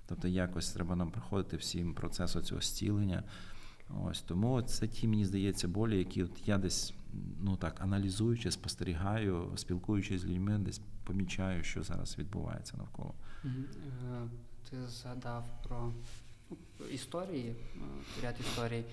Тобто, 0.07 0.29
якось 0.29 0.73
треба 0.73 0.97
нам 0.97 1.11
проходити 1.11 1.57
всім 1.57 1.95
процесу 1.95 2.41
цього 2.41 2.61
зцілення. 2.61 3.23
Ось 4.05 4.21
тому 4.23 4.63
це 4.63 4.89
ті, 4.89 5.09
мені 5.09 5.25
здається, 5.25 5.69
болі, 5.69 5.99
які 5.99 6.23
от 6.23 6.49
я 6.49 6.59
десь 6.59 6.95
ну 7.41 7.57
так 7.57 7.81
аналізуючи, 7.81 8.51
спостерігаю, 8.51 9.53
спілкуючись 9.57 10.21
з 10.21 10.25
людьми, 10.25 10.59
десь 10.59 10.81
помічаю, 11.05 11.65
що 11.65 11.83
зараз 11.83 12.19
відбувається 12.19 12.77
навколо. 12.77 13.15
Е, 13.45 13.51
ти 14.71 14.89
згадав 14.89 15.45
про 15.69 15.93
історії, 16.91 17.57
е, 17.77 18.23
ряд 18.23 18.35
історій. 18.41 18.85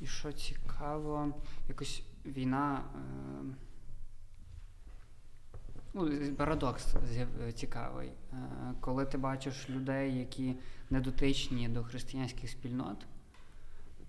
І 0.00 0.06
що 0.06 0.32
цікаво, 0.32 1.34
якось 1.68 2.02
війна. 2.26 2.84
Е, 2.94 3.54
ну, 5.94 6.34
Парадокс 6.36 6.94
цікавий. 7.54 8.12
Коли 8.80 9.06
ти 9.06 9.18
бачиш 9.18 9.70
людей, 9.70 10.18
які 10.18 10.54
недотичні 10.90 11.68
до 11.68 11.84
християнських 11.84 12.50
спільнот, 12.50 13.06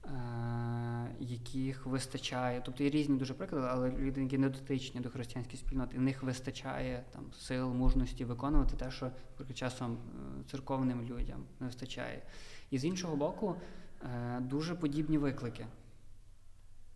Е, 0.05 1.15
яких 1.19 1.85
вистачає, 1.85 2.61
тобто 2.65 2.83
є 2.83 2.89
різні 2.89 3.17
дуже 3.17 3.33
приклади, 3.33 3.67
але 3.69 3.91
люди, 3.91 4.21
які 4.21 4.37
не 4.37 4.49
дотичні 4.49 5.01
до 5.01 5.09
християнської 5.09 5.57
спільноти, 5.57 5.97
в 5.97 6.01
них 6.01 6.23
вистачає 6.23 7.03
там 7.11 7.33
сил, 7.33 7.73
мужності 7.73 8.25
виконувати 8.25 8.75
те, 8.75 8.91
що 8.91 9.11
часом 9.53 9.93
е, 9.93 10.43
церковним 10.51 11.01
людям 11.01 11.43
не 11.59 11.67
вистачає. 11.67 12.21
І 12.71 12.77
з 12.77 12.85
іншого 12.85 13.15
боку, 13.15 13.55
е, 14.03 14.39
дуже 14.39 14.75
подібні 14.75 15.17
виклики. 15.17 15.67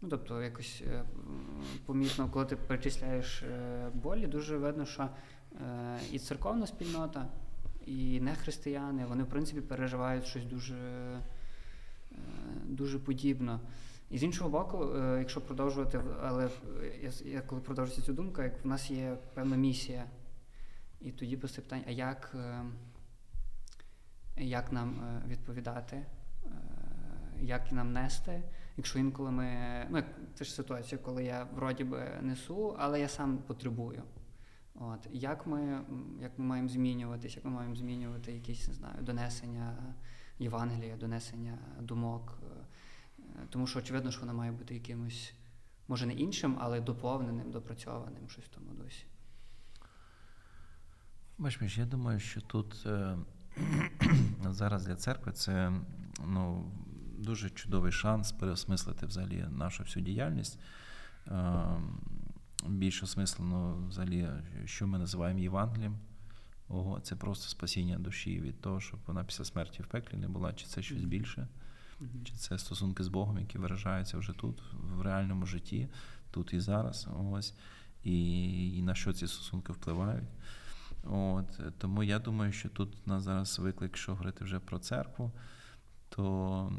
Ну, 0.01 0.09
Тобто, 0.09 0.41
якось 0.41 0.83
помітно, 1.85 2.29
коли 2.31 2.45
ти 2.45 2.55
перечисляєш 2.55 3.43
болі, 3.93 4.27
дуже 4.27 4.57
видно, 4.57 4.85
що 4.85 5.09
і 6.11 6.19
церковна 6.19 6.67
спільнота, 6.67 7.27
і 7.85 8.19
нехристияни, 8.21 9.05
вони, 9.05 9.23
в 9.23 9.29
принципі, 9.29 9.61
переживають 9.61 10.25
щось 10.25 10.45
дуже. 10.45 10.75
Е, 12.11 12.15
дуже 12.65 12.99
подібно. 12.99 13.59
І 14.09 14.17
з 14.17 14.23
іншого 14.23 14.49
боку, 14.49 14.83
е, 14.83 15.15
якщо 15.19 15.41
продовжувати, 15.41 16.01
але 16.21 16.49
я, 17.25 17.41
коли 17.41 17.61
продовжується 17.61 18.05
цю 18.05 18.13
думку, 18.13 18.41
як 18.41 18.65
в 18.65 18.67
нас 18.67 18.91
є 18.91 19.17
певна 19.33 19.55
місія, 19.55 20.05
і 21.01 21.11
тоді 21.11 21.37
постає 21.37 21.63
питання, 21.63 21.83
а 21.87 21.91
як 21.91 22.31
е, 22.35 22.63
як 24.39 24.71
нам 24.71 25.21
відповідати, 25.27 26.05
як 27.41 27.71
нам 27.71 27.93
нести, 27.93 28.43
якщо 28.77 28.99
інколи 28.99 29.31
ми. 29.31 29.87
Ну, 29.89 30.03
це 30.35 30.45
ж 30.45 30.53
ситуація, 30.53 31.01
коли 31.01 31.23
я 31.23 31.43
вроді 31.43 31.83
би 31.83 32.19
несу, 32.21 32.75
але 32.79 32.99
я 32.99 33.07
сам 33.07 33.37
потребую. 33.37 34.03
От, 34.75 35.07
Як 35.11 35.47
ми 35.47 35.81
як 36.21 36.39
ми 36.39 36.45
маємо 36.45 36.69
змінюватися, 36.69 37.35
як 37.35 37.45
ми 37.45 37.51
маємо 37.51 37.75
змінювати 37.75 38.31
якісь 38.31 38.67
не 38.67 38.73
знаю, 38.73 38.95
донесення 39.01 39.95
Євангелія, 40.39 40.97
донесення 40.97 41.57
думок. 41.79 42.39
Е, 42.43 43.45
тому 43.49 43.67
що 43.67 43.79
очевидно, 43.79 44.11
що 44.11 44.21
вона 44.21 44.33
має 44.33 44.51
бути 44.51 44.73
якимось, 44.73 45.33
може 45.87 46.05
не 46.05 46.13
іншим, 46.13 46.57
але 46.59 46.81
доповненим, 46.81 47.51
допрацьованим, 47.51 48.29
щось 48.29 48.45
в 48.45 48.47
тому 48.47 48.73
досі. 48.73 49.05
Бачиш, 51.37 51.77
я 51.77 51.85
думаю, 51.85 52.19
що 52.19 52.41
тут 52.41 52.83
е, 52.85 53.17
зараз 54.49 54.85
для 54.85 54.95
церкви 54.95 55.31
це 55.31 55.71
ну, 56.27 56.71
дуже 57.17 57.49
чудовий 57.49 57.91
шанс 57.91 58.31
переосмислити 58.31 59.05
взагалі 59.05 59.45
нашу 59.51 59.83
всю 59.83 60.05
діяльність. 60.05 60.59
Е, 61.27 61.65
більш 62.67 63.03
осмислено, 63.03 63.85
взагалі, 63.89 64.29
що 64.65 64.87
ми 64.87 64.97
називаємо 64.97 65.39
Євангелієм. 65.39 65.97
Ого, 66.69 66.99
це 66.99 67.15
просто 67.15 67.49
спасіння 67.49 67.99
душі 67.99 68.39
від 68.39 68.61
того, 68.61 68.79
щоб 68.79 68.99
вона 69.07 69.23
після 69.23 69.45
смерті 69.45 69.83
в 69.83 69.87
пеклі 69.87 70.17
не 70.17 70.27
була, 70.27 70.53
чи 70.53 70.65
це 70.65 70.81
щось 70.81 71.03
більше, 71.03 71.47
чи 72.23 72.33
це 72.33 72.57
стосунки 72.57 73.03
з 73.03 73.07
Богом, 73.07 73.39
які 73.39 73.57
виражаються 73.57 74.17
вже 74.17 74.33
тут, 74.33 74.61
в 74.73 75.01
реальному 75.01 75.45
житті, 75.45 75.89
тут 76.31 76.53
і 76.53 76.59
зараз. 76.59 77.07
Ось. 77.31 77.53
І, 78.03 78.77
і 78.77 78.81
на 78.81 78.95
що 78.95 79.13
ці 79.13 79.27
стосунки 79.27 79.73
впливають. 79.73 80.29
От, 81.03 81.77
Тому 81.77 82.03
я 82.03 82.19
думаю, 82.19 82.51
що 82.51 82.69
тут 82.69 82.97
у 83.05 83.09
нас 83.09 83.23
зараз 83.23 83.59
виклик, 83.59 83.97
що 83.97 84.11
говорити 84.11 84.43
вже 84.43 84.59
про 84.59 84.79
церкву, 84.79 85.31
то 86.09 86.73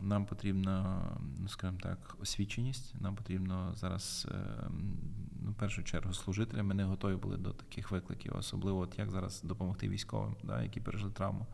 нам 0.00 0.26
потрібна, 0.26 1.02
ну 1.38 1.48
скажімо 1.48 1.78
так, 1.82 2.16
освіченість. 2.20 3.00
Нам 3.00 3.16
потрібно 3.16 3.72
зараз, 3.74 4.28
ем, 4.30 4.98
ну, 5.42 5.50
в 5.50 5.54
першу 5.54 5.82
чергу, 5.82 6.12
служителям. 6.12 6.66
Ми 6.66 6.74
не 6.74 6.84
готові 6.84 7.16
були 7.16 7.36
до 7.36 7.50
таких 7.50 7.90
викликів, 7.90 8.36
особливо 8.36 8.78
от 8.78 8.98
як 8.98 9.10
зараз 9.10 9.42
допомогти 9.42 9.88
військовим, 9.88 10.36
да, 10.44 10.62
які 10.62 10.80
пережили 10.80 11.12
травму. 11.12 11.46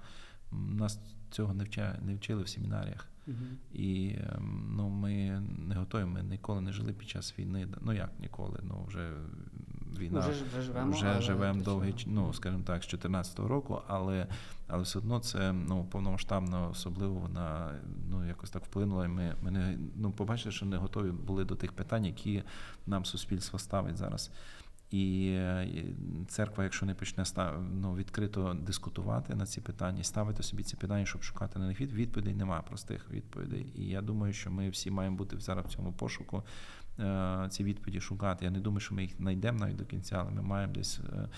Нас 0.52 1.00
цього 1.30 1.54
не 1.54 1.64
вча, 1.64 1.98
не 2.02 2.14
вчили 2.14 2.42
в 2.42 2.48
семінаріях. 2.48 3.08
Uh-huh. 3.28 3.76
І 3.76 4.16
ем, 4.18 4.74
ну, 4.76 4.88
ми 4.88 5.42
не 5.58 5.74
готові, 5.74 6.04
ми 6.04 6.22
ніколи 6.22 6.60
не 6.60 6.72
жили 6.72 6.92
під 6.92 7.08
час 7.08 7.38
війни. 7.38 7.68
Ну 7.80 7.92
як 7.92 8.10
ніколи? 8.20 8.60
Ну 8.62 8.84
вже 8.88 9.12
війна 9.98 10.20
вже, 10.20 10.44
вже 10.44 10.62
живемо 10.62 10.92
вже 10.92 11.20
живемо 11.20 11.62
довгий, 11.62 11.94
ну 12.06 12.32
скажімо 12.32 12.62
так, 12.66 12.82
з 12.82 12.86
2014 12.86 13.38
року, 13.38 13.82
але 13.86 14.26
але 14.68 14.82
все 14.82 14.98
одно 14.98 15.20
це 15.20 15.52
ну 15.52 15.84
повномасштабно, 15.84 16.68
особливо 16.70 17.14
вона 17.14 17.70
ну 18.10 18.26
якось 18.26 18.50
так 18.50 18.64
вплинула. 18.64 19.04
І 19.04 19.08
ми, 19.08 19.34
ми 19.42 19.50
не 19.50 19.78
ну 19.96 20.10
побачили, 20.10 20.52
що 20.52 20.66
не 20.66 20.76
готові 20.76 21.10
були 21.10 21.44
до 21.44 21.54
тих 21.54 21.72
питань, 21.72 22.04
які 22.04 22.42
нам 22.86 23.04
суспільство 23.04 23.58
ставить 23.58 23.96
зараз. 23.96 24.30
І 24.90 25.38
церква, 26.28 26.64
якщо 26.64 26.86
не 26.86 26.94
почне 26.94 27.24
ну, 27.72 27.94
відкрито 27.94 28.56
дискутувати 28.60 29.34
на 29.34 29.46
ці 29.46 29.60
питання, 29.60 30.02
ставити 30.02 30.42
собі 30.42 30.62
ці 30.62 30.76
питання, 30.76 31.06
щоб 31.06 31.22
шукати 31.22 31.58
на 31.58 31.66
них 31.66 31.80
відповідей, 31.80 32.34
немає 32.34 32.62
простих 32.68 33.10
відповідей. 33.10 33.72
І 33.74 33.86
я 33.86 34.02
думаю, 34.02 34.32
що 34.32 34.50
ми 34.50 34.68
всі 34.68 34.90
маємо 34.90 35.16
бути 35.16 35.40
зараз 35.40 35.66
в 35.66 35.68
цьому 35.68 35.92
пошуку 35.92 36.42
Е, 37.00 37.46
ці 37.50 37.64
відповіді 37.64 38.00
шукати. 38.00 38.44
Я 38.44 38.50
не 38.50 38.60
думаю, 38.60 38.80
що 38.80 38.94
ми 38.94 39.02
їх 39.02 39.16
знайдемо 39.16 39.58
навіть 39.58 39.76
до 39.76 39.84
кінця, 39.84 40.16
але 40.20 40.30
ми 40.30 40.42
маємо 40.42 40.72
десь 40.72 41.00
е, 41.12 41.28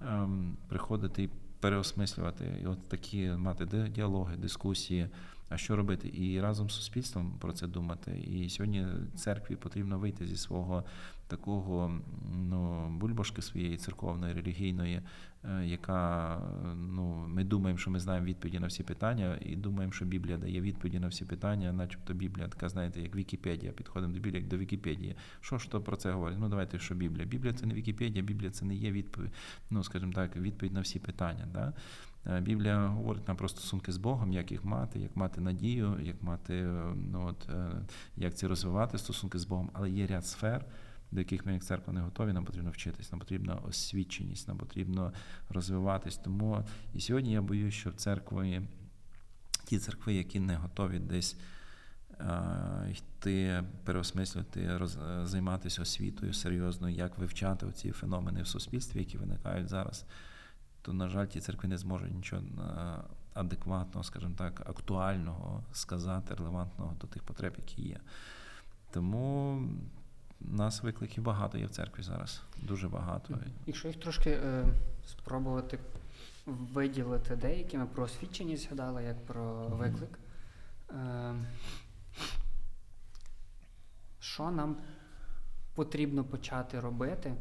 ем, 0.00 0.56
приходити 0.68 1.22
і 1.22 1.28
переосмислювати, 1.60 2.58
і 2.62 2.66
от 2.66 2.88
такі 2.88 3.30
мати 3.30 3.88
діалоги, 3.94 4.36
дискусії. 4.36 5.08
А 5.48 5.56
що 5.56 5.76
робити? 5.76 6.10
І 6.14 6.40
разом 6.40 6.70
з 6.70 6.74
суспільством 6.74 7.38
про 7.40 7.52
це 7.52 7.66
думати. 7.66 8.18
І 8.18 8.48
сьогодні 8.48 8.86
церкві 9.14 9.56
потрібно 9.56 9.98
вийти 9.98 10.26
зі 10.26 10.36
свого 10.36 10.84
такого 11.28 12.00
ну, 12.34 12.90
бульбашки 12.90 13.42
своєї 13.42 13.76
церковної, 13.76 14.34
релігійної, 14.34 15.02
е, 15.44 15.66
яка 15.66 16.40
ну, 16.76 17.24
ми 17.28 17.44
думаємо, 17.44 17.78
що 17.78 17.90
ми 17.90 18.00
знаємо 18.00 18.26
відповіді 18.26 18.58
на 18.58 18.66
всі 18.66 18.82
питання, 18.82 19.38
і 19.40 19.56
думаємо, 19.56 19.92
що 19.92 20.04
Біблія 20.04 20.38
дає 20.38 20.60
відповіді 20.60 20.98
на 20.98 21.08
всі 21.08 21.24
питання, 21.24 21.72
начебто 21.72 22.14
Біблія 22.14 22.48
така, 22.48 22.68
знаєте, 22.68 23.02
як 23.02 23.16
Вікіпедія. 23.16 23.72
Підходимо 23.72 24.12
до 24.12 24.20
Біблії 24.20 24.42
як 24.42 24.50
до 24.50 24.58
Вікіпедії. 24.58 25.16
Що 25.40 25.58
ж 25.58 25.70
то 25.70 25.80
про 25.80 25.96
це 25.96 26.12
говорить? 26.12 26.38
Ну 26.40 26.48
давайте, 26.48 26.78
що 26.78 26.94
Біблія? 26.94 27.26
Біблія 27.26 27.54
це 27.54 27.66
не 27.66 27.74
Вікіпедія, 27.74 28.24
Біблія 28.24 28.50
це 28.50 28.64
не 28.64 28.74
є 28.74 28.92
відповідь, 28.92 29.32
ну 29.70 29.84
скажімо 29.84 30.12
так, 30.12 30.36
відповідь 30.36 30.72
на 30.72 30.80
всі 30.80 30.98
питання. 30.98 31.48
Да? 31.52 31.72
Е, 32.26 32.40
Біблія 32.40 32.86
говорить 32.86 33.28
нам 33.28 33.36
про 33.36 33.48
стосунки 33.48 33.92
з 33.92 33.96
Богом, 33.96 34.32
як 34.32 34.52
їх 34.52 34.64
мати, 34.64 34.98
як 34.98 35.16
мати 35.16 35.40
надію, 35.40 35.96
як 36.02 36.22
мати, 36.22 36.54
е, 36.54 36.94
ну 37.12 37.26
от 37.26 37.48
як 38.16 38.34
це 38.34 38.48
розвивати 38.48 38.98
стосунки 38.98 39.38
з 39.38 39.44
Богом, 39.44 39.70
але 39.72 39.90
є 39.90 40.06
ряд 40.06 40.26
сфер 40.26 40.64
до 41.10 41.20
яких 41.20 41.46
ми 41.46 41.52
як 41.52 41.64
церква 41.64 41.92
не 41.92 42.00
готові, 42.00 42.32
нам 42.32 42.44
потрібно 42.44 42.70
вчитись, 42.70 43.12
нам 43.12 43.18
потрібна 43.18 43.54
освіченість, 43.54 44.48
нам 44.48 44.58
потрібно 44.58 45.12
розвиватись. 45.48 46.16
Тому 46.16 46.64
і 46.94 47.00
сьогодні 47.00 47.32
я 47.32 47.42
боюсь, 47.42 47.74
що 47.74 47.90
в 47.90 47.94
церкві 47.94 48.62
ті 49.64 49.78
церкви, 49.78 50.14
які 50.14 50.40
не 50.40 50.56
готові 50.56 50.98
десь 50.98 51.36
йти, 52.90 53.64
переосмислювати, 53.84 54.76
роз, 54.76 54.98
займатися 55.22 55.82
освітою 55.82 56.32
серйозно, 56.32 56.88
як 56.88 57.18
вивчати 57.18 57.66
оці 57.66 57.90
феномени 57.90 58.42
в 58.42 58.46
суспільстві, 58.46 58.98
які 58.98 59.18
виникають 59.18 59.68
зараз, 59.68 60.04
то, 60.82 60.92
на 60.92 61.08
жаль, 61.08 61.26
ті 61.26 61.40
церкви 61.40 61.68
не 61.68 61.78
зможуть 61.78 62.14
нічого 62.14 62.42
адекватного, 63.34 64.04
скажімо 64.04 64.34
так, 64.38 64.60
актуального 64.60 65.64
сказати, 65.72 66.34
релевантного 66.34 66.96
до 67.00 67.06
тих 67.06 67.22
потреб, 67.22 67.54
які 67.56 67.82
є. 67.82 68.00
Тому 68.90 69.62
нас 70.40 70.82
викликів 70.82 71.24
багато 71.24 71.58
є 71.58 71.66
в 71.66 71.70
церкві 71.70 72.02
зараз. 72.02 72.42
Дуже 72.62 72.88
багато. 72.88 73.38
Якщо 73.66 73.88
їх 73.88 73.96
трошки 73.96 74.30
е, 74.30 74.64
спробувати 75.06 75.78
виділити 76.46 77.36
деякі, 77.36 77.78
ми 77.78 77.86
про 77.86 78.04
освіченість 78.04 78.64
згадали, 78.64 79.04
як 79.04 79.26
про 79.26 79.68
виклик. 79.68 80.18
Е, 80.90 81.34
Що 84.20 84.50
нам 84.50 84.76
потрібно 85.74 86.24
почати 86.24 86.80
робити, 86.80 87.34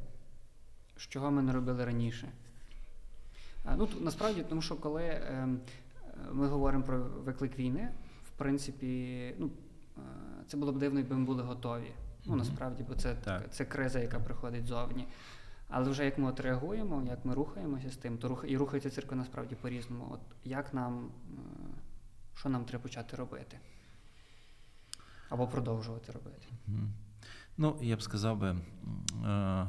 з 0.98 1.02
чого 1.02 1.32
ми 1.32 1.42
не 1.42 1.54
робили 1.54 1.86
раніше? 1.86 2.28
Е, 3.66 3.76
ну, 3.78 3.90
Насправді, 4.02 4.44
тому 4.50 4.62
що 4.62 4.76
коли 4.76 5.04
е, 5.04 5.48
ми 6.32 6.48
говоримо 6.48 6.84
про 6.84 7.00
виклик 7.00 7.60
війни, 7.60 7.90
в 8.28 8.38
принципі, 8.38 9.34
ну, 9.40 9.50
е, 9.98 10.02
це 10.48 10.58
було 10.58 10.72
б 10.74 10.78
дивно, 10.78 11.00
якби 11.00 11.16
ми 11.16 11.26
були 11.26 11.44
готові. 11.44 11.92
Ну 12.28 12.36
насправді, 12.36 12.84
бо 12.88 12.96
це 12.96 13.16
так. 13.16 13.54
це 13.54 13.66
криза, 13.66 14.00
яка 14.00 14.20
приходить 14.20 14.68
зовні. 14.68 15.08
Але 15.70 15.90
вже 15.90 16.06
як 16.06 16.18
ми 16.18 16.30
от 16.30 16.40
реагуємо, 16.40 17.04
як 17.10 17.26
ми 17.26 17.34
рухаємося 17.34 17.92
з 17.92 17.98
тим, 17.98 18.18
то 18.18 18.28
рух 18.28 18.46
і 18.48 18.58
рухається 18.58 18.90
церква 18.90 19.18
насправді 19.18 19.56
по-різному. 19.56 20.08
От 20.12 20.20
як 20.44 20.74
нам, 20.74 21.06
е, 21.06 21.38
що 22.36 22.50
нам 22.50 22.66
треба 22.66 22.84
почати 22.84 23.18
робити? 23.18 23.60
Або 25.30 25.48
продовжувати 25.48 26.12
робити? 26.12 26.48
Ну, 27.58 27.78
я 27.82 27.96
б 27.96 28.02
сказав 28.02 28.38
би, 28.38 28.56
е, 29.26 29.68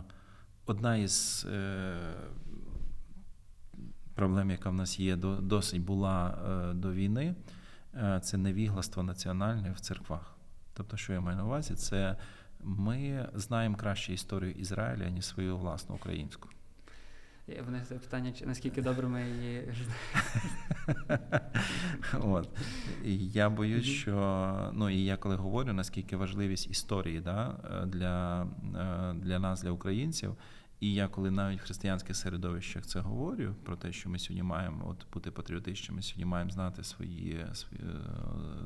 одна 0.66 0.96
із 0.96 1.46
е, 1.50 1.96
проблем, 4.14 4.50
яка 4.50 4.70
в 4.70 4.74
нас 4.74 5.00
є, 5.00 5.16
досить 5.16 5.82
була 5.82 6.38
до 6.74 6.92
війни, 6.92 7.34
це 8.22 8.36
невігластво 8.36 9.02
національне 9.02 9.72
в 9.72 9.80
церквах. 9.80 10.34
Тобто, 10.74 10.96
що 10.96 11.12
я 11.12 11.20
маю 11.20 11.36
на 11.36 11.44
увазі, 11.44 11.74
це 11.74 12.16
ми 12.64 13.28
знаємо 13.34 13.76
краще 13.76 14.12
історію 14.12 14.52
Ізраїля, 14.52 15.08
ніж 15.08 15.24
свою 15.24 15.56
власну 15.56 15.94
українську. 15.94 16.48
В 17.48 17.84
запитання, 17.84 18.32
наскільки 18.44 18.82
добре 18.82 19.08
ми 19.08 19.30
її 19.30 19.72
От. 22.20 22.48
І 23.04 23.28
Я 23.28 23.50
боюсь, 23.50 23.86
що 23.86 24.70
ну 24.74 24.90
і 24.90 25.04
я 25.04 25.16
коли 25.16 25.36
говорю, 25.36 25.72
наскільки 25.72 26.16
важливість 26.16 26.70
історії 26.70 27.20
да, 27.20 27.56
для, 27.86 28.46
для 29.14 29.38
нас, 29.38 29.62
для 29.62 29.70
українців. 29.70 30.36
І 30.80 30.94
я 30.94 31.08
коли 31.08 31.30
навіть 31.30 31.60
в 31.60 31.64
християнських 31.64 32.16
середовищах 32.16 32.86
це 32.86 33.00
говорю 33.00 33.54
про 33.64 33.76
те, 33.76 33.92
що 33.92 34.10
ми 34.10 34.18
сьогодні 34.18 34.42
маємо 34.42 34.88
от 34.88 35.06
бути 35.12 35.30
патріотичними, 35.30 35.96
ми 35.96 36.02
сьогодні 36.02 36.24
маємо 36.24 36.50
знати 36.50 36.84
свої 36.84 37.46
свої, 37.52 37.82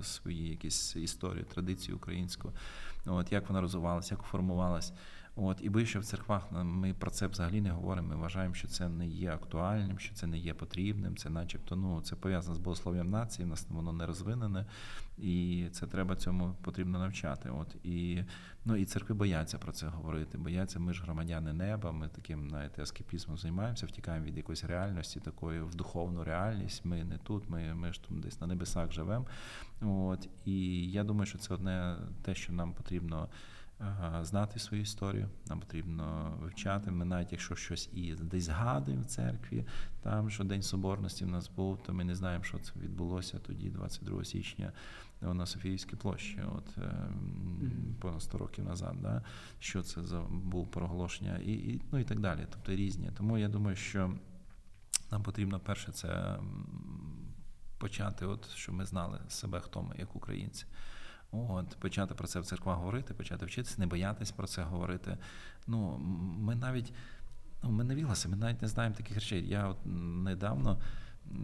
свої 0.03 0.49
якісь 0.49 0.97
історії, 0.97 1.45
традиції 1.45 1.95
українську, 1.95 2.53
от 3.07 3.33
як 3.33 3.49
вона 3.49 3.61
розвивалася, 3.61 4.15
як 4.15 4.23
формувалась. 4.23 4.93
От 5.37 5.59
і 5.63 5.69
більше 5.69 5.99
в 5.99 6.05
церквах 6.05 6.49
ми 6.53 6.95
про 6.95 7.11
це 7.11 7.27
взагалі 7.27 7.61
не 7.61 7.71
говоримо. 7.71 8.09
Ми 8.09 8.17
вважаємо, 8.17 8.55
що 8.55 8.69
це 8.69 8.89
не 8.89 9.07
є 9.07 9.33
актуальним, 9.33 9.99
що 9.99 10.15
це 10.15 10.27
не 10.27 10.39
є 10.39 10.55
потрібним. 10.55 11.17
Це, 11.17 11.31
начебто, 11.31 11.77
ну 11.77 12.01
це 12.01 12.17
пов'язано 12.17 12.55
з 12.55 12.59
богослов'ям 12.59 13.11
нації. 13.11 13.47
в 13.47 13.49
нас 13.49 13.67
воно 13.71 13.93
не 13.93 14.07
розвинене, 14.07 14.67
і 15.19 15.67
це 15.73 15.87
треба 15.87 16.17
цьому 16.17 16.55
потрібно 16.63 16.99
навчати. 16.99 17.51
От 17.51 17.77
і 17.85 18.25
ну 18.65 18.77
і 18.77 18.85
церкви 18.85 19.15
бояться 19.15 19.59
про 19.59 19.73
це 19.73 19.87
говорити. 19.87 20.39
Бояться, 20.39 20.81
ми 20.81 20.93
ж 20.93 21.03
громадяни 21.03 21.53
неба. 21.53 21.93
Ми 21.93 22.09
таким 22.09 22.49
знаєте, 22.49 22.83
аскепізмом 22.83 23.39
займаємося, 23.39 23.87
втікаємо 23.87 24.27
від 24.27 24.37
якоїсь 24.37 24.65
реальності, 24.65 25.21
такої 25.21 25.61
в 25.61 25.75
духовну 25.75 26.25
реальність. 26.25 26.85
Ми 26.85 27.05
не 27.05 27.19
тут, 27.19 27.51
ми 27.51 27.75
ми 27.75 27.93
ж 27.93 28.03
тут 28.03 28.21
десь 28.21 28.41
на 28.41 28.47
небесах 28.47 28.93
живемо. 28.93 29.27
От 29.83 30.29
і 30.45 30.91
я 30.91 31.05
думаю, 31.05 31.27
що 31.27 31.39
це 31.39 31.55
одне 31.55 31.97
те, 32.23 32.35
що 32.35 32.53
нам 32.53 32.73
потрібно 32.73 33.29
знати 34.23 34.59
свою 34.59 34.83
історію, 34.83 35.29
нам 35.47 35.61
потрібно 35.61 36.35
вивчати. 36.41 36.91
Ми 36.91 37.05
навіть 37.05 37.33
якщо 37.33 37.57
щось 37.57 37.91
і 37.93 38.15
десь 38.15 38.45
згадуємо 38.45 39.03
в 39.03 39.07
церкві, 39.07 39.67
там 40.03 40.31
що 40.31 40.45
День 40.45 40.63
Соборності 40.63 41.25
в 41.25 41.29
нас 41.29 41.49
був, 41.49 41.83
то 41.83 41.93
ми 41.93 42.05
не 42.05 42.15
знаємо, 42.15 42.45
що 42.45 42.59
це 42.59 42.73
відбулося 42.81 43.39
тоді, 43.39 43.71
22 43.71 44.25
січня 44.25 44.73
на 45.21 45.47
Софіївській 45.47 45.97
площі, 45.97 46.43
от 46.57 46.79
mm-hmm. 46.79 47.95
понад 48.01 48.23
100 48.23 48.39
років 48.39 48.65
назад. 48.65 48.97
Да? 49.03 49.23
Що 49.59 49.83
це 49.83 50.03
за 50.03 50.21
був 50.21 50.71
проголошення, 50.71 51.39
і, 51.39 51.53
і 51.53 51.83
ну 51.93 51.99
і 51.99 52.05
так 52.05 52.21
далі. 52.21 52.47
Тобто 52.51 52.73
різні. 52.73 53.11
Тому 53.17 53.39
я 53.39 53.49
думаю, 53.49 53.77
що 53.77 54.15
нам 55.11 55.23
потрібно 55.23 55.61
перше 55.61 55.93
це 55.93 56.39
почати, 57.79 58.27
от 58.27 58.51
щоб 58.51 58.75
ми 58.75 58.87
знали 58.87 59.21
себе, 59.29 59.61
хто 59.61 59.83
ми 59.83 59.95
як 59.99 60.17
українці. 60.17 60.67
От, 61.33 61.77
почати 61.77 62.15
про 62.15 62.29
це 62.29 62.41
в 62.41 62.47
церквах 62.47 62.79
говорити, 62.79 63.15
почати 63.15 63.47
вчитися, 63.47 63.75
не 63.79 63.87
боятись 63.87 64.31
про 64.31 64.47
це 64.47 64.63
говорити. 64.63 65.19
Ну, 65.67 65.99
Ми 66.39 66.55
навіть 66.55 66.93
ну, 67.63 67.71
ми 67.71 67.85
не 67.85 67.95
вілися, 67.95 68.29
ми 68.29 68.37
навіть 68.37 68.63
не 68.63 68.69
знаємо 68.69 68.97
таких 68.97 69.15
речей. 69.15 69.49
Я 69.49 69.69
от 69.69 69.79
недавно 70.25 70.79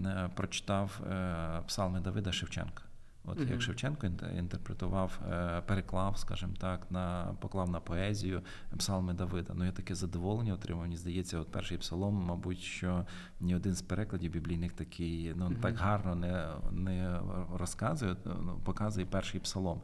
е, 0.07 0.31
прочитав 0.35 1.01
е, 1.11 1.63
псалми 1.67 2.01
Давида 2.01 2.33
Шевченка. 2.33 2.83
От 3.31 3.39
mm-hmm. 3.39 3.51
як 3.51 3.63
Шевченко 3.63 4.07
інтерпретував, 4.39 5.21
е, 5.33 5.63
переклав, 5.67 6.19
скажімо 6.19 6.55
так, 6.59 6.91
на 6.91 7.37
поклав 7.41 7.71
на 7.71 7.81
поезію 7.81 8.43
псалми 8.79 9.15
Давида. 9.15 9.53
Ну 9.57 9.65
я 9.65 9.73
таке 9.73 9.95
задоволення 9.95 10.55
отримав. 10.55 10.83
Мені 10.83 10.97
здається, 10.97 11.39
от 11.39 11.53
перший 11.53 11.79
псалом, 11.79 12.15
мабуть, 12.15 12.61
що 12.61 13.07
ні 13.41 13.57
один 13.57 13.75
з 13.75 13.83
перекладів 13.83 14.33
біблійних 14.33 14.73
такий 14.73 15.33
ну 15.37 15.49
mm-hmm. 15.49 15.61
так 15.61 15.77
гарно 15.77 16.15
не 16.15 16.49
не 16.73 17.21
розказує, 17.55 18.17
ну, 18.25 18.61
показує 18.65 19.07
перший 19.07 19.41
псалом. 19.41 19.81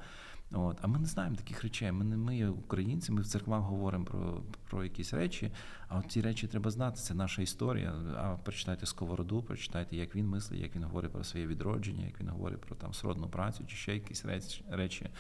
От. 0.55 0.79
А 0.83 0.87
ми 0.87 0.99
не 0.99 1.07
знаємо 1.07 1.37
таких 1.37 1.63
речей. 1.63 1.93
Ми 1.93 2.05
не 2.05 2.17
ми, 2.17 2.49
українці, 2.49 3.13
ми 3.13 3.21
в 3.21 3.27
церквах 3.27 3.61
говоримо 3.61 4.05
про 4.05 4.43
про 4.71 4.85
якісь 4.85 5.13
речі, 5.13 5.51
а 5.89 5.99
от 5.99 6.13
ці 6.13 6.21
речі 6.21 6.47
треба 6.47 6.71
знати. 6.71 6.97
Це 6.97 7.15
наша 7.15 7.43
історія. 7.43 7.95
А 8.17 8.37
прочитайте 8.37 8.87
сковороду, 8.87 9.43
прочитайте, 9.43 9.97
як 9.97 10.17
він 10.17 10.29
мислить, 10.29 10.61
як 10.61 10.77
він 10.77 10.85
говорить 10.85 11.13
про 11.13 11.25
своє 11.25 11.47
відродження, 11.47 12.05
як 12.05 12.21
він 12.21 12.29
говорить 12.29 12.61
про 12.61 12.77
там 12.77 12.95
сродну 12.95 13.29
працю 13.29 13.65
чи 13.67 13.77
ще 13.77 13.95
якісь 13.95 14.25
речі. 14.71 15.11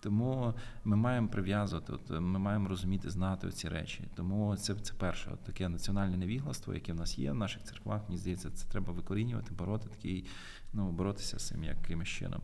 Тому 0.00 0.54
ми 0.84 0.96
маємо 0.96 1.28
прив'язувати, 1.28 1.92
от, 1.92 2.10
ми 2.10 2.38
маємо 2.38 2.68
розуміти, 2.68 3.10
знати 3.10 3.50
ці 3.50 3.68
речі. 3.68 4.04
Тому 4.14 4.56
це 4.56 4.74
це 4.74 4.94
перше, 4.94 5.30
от 5.32 5.40
таке 5.40 5.68
національне 5.68 6.16
невігластво, 6.16 6.74
яке 6.74 6.92
в 6.92 6.96
нас 6.96 7.18
є 7.18 7.32
в 7.32 7.34
наших 7.34 7.62
церквах. 7.62 8.02
Мені 8.08 8.18
здається, 8.18 8.50
це 8.50 8.68
треба 8.68 8.92
викорінювати, 8.92 9.54
бороти 9.54 9.88
такий, 9.88 10.24
ну 10.72 10.90
боротися 10.90 11.38
з 11.38 11.46
цим 11.46 11.64
якимось 11.64 12.08
чином. 12.08 12.40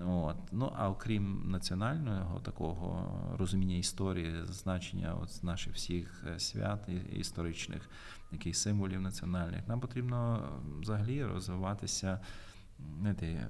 От. 0.00 0.36
Ну 0.52 0.72
а 0.76 0.90
окрім 0.90 1.42
національного 1.50 2.40
такого 2.40 3.10
розуміння 3.38 3.76
історії, 3.76 4.44
значення 4.48 5.14
от 5.22 5.44
наших 5.44 5.74
всіх 5.74 6.24
е, 6.26 6.40
свят 6.40 6.88
історичних, 7.12 7.90
яких 8.32 8.56
символів 8.56 9.00
національних, 9.00 9.68
нам 9.68 9.80
потрібно 9.80 10.48
взагалі 10.80 11.24
розвиватися. 11.24 12.20
Знаєте, 13.00 13.48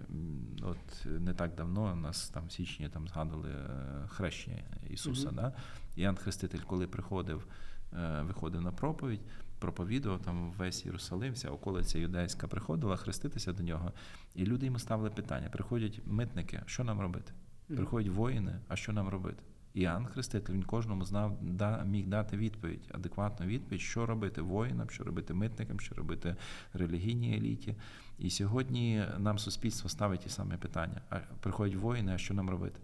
от 0.63 1.07
не 1.07 1.35
так 1.35 1.55
давно 1.55 1.93
у 1.93 1.97
нас 1.97 2.29
там 2.29 2.47
в 2.47 2.53
січні 2.53 2.89
там 2.89 3.09
згадували 3.09 3.51
е, 3.51 4.09
хрещення 4.09 4.63
Ісуса. 4.91 5.29
Mm-hmm. 5.29 5.35
Да? 5.35 5.53
Іоанн 5.97 6.17
Хреститель, 6.17 6.61
коли 6.67 6.87
приходив, 6.87 7.47
е, 7.93 8.23
виходив 8.23 8.63
на 8.63 8.73
проповідь, 8.73 9.21
проповідував 9.66 10.20
там 10.20 10.52
весь 10.52 10.87
Єрусалим, 10.87 11.33
вся 11.33 11.50
околиця 11.50 11.98
юдейська 11.98 12.46
приходила 12.46 12.96
хреститися 12.96 13.52
до 13.52 13.62
нього, 13.62 13.92
і 14.35 14.44
люди 14.44 14.66
йому 14.66 14.79
ставили 14.79 15.11
питання: 15.11 15.48
приходять 15.48 16.00
митники, 16.05 16.62
що 16.66 16.85
нам 16.85 17.00
робити? 17.00 17.33
Приходять 17.66 18.12
воїни, 18.12 18.61
а 18.68 18.76
що 18.76 18.92
нам 18.92 19.09
робити? 19.09 19.42
Іоанн 19.74 20.07
Хреститель, 20.07 20.55
він 20.55 20.62
кожному 20.62 21.05
знав, 21.05 21.38
да, 21.42 21.85
міг 21.85 22.07
дати 22.07 22.37
відповідь, 22.37 22.90
адекватну 22.94 23.46
відповідь, 23.46 23.81
що 23.81 24.07
робити 24.07 24.40
воїнам, 24.40 24.90
що 24.90 25.05
робити 25.05 25.35
митникам, 25.35 25.81
що 25.81 25.94
робити 25.94 26.37
релігійній 26.72 27.37
еліті. 27.37 27.76
І 28.18 28.31
сьогодні 28.31 29.05
нам 29.18 29.38
суспільство 29.38 29.88
ставить 29.88 30.20
ті 30.20 30.29
самі 30.29 30.57
питання: 30.57 31.00
а 31.11 31.16
приходять 31.40 31.76
воїни, 31.76 32.12
а 32.14 32.18
що 32.18 32.35
нам 32.35 32.50
робити? 32.50 32.81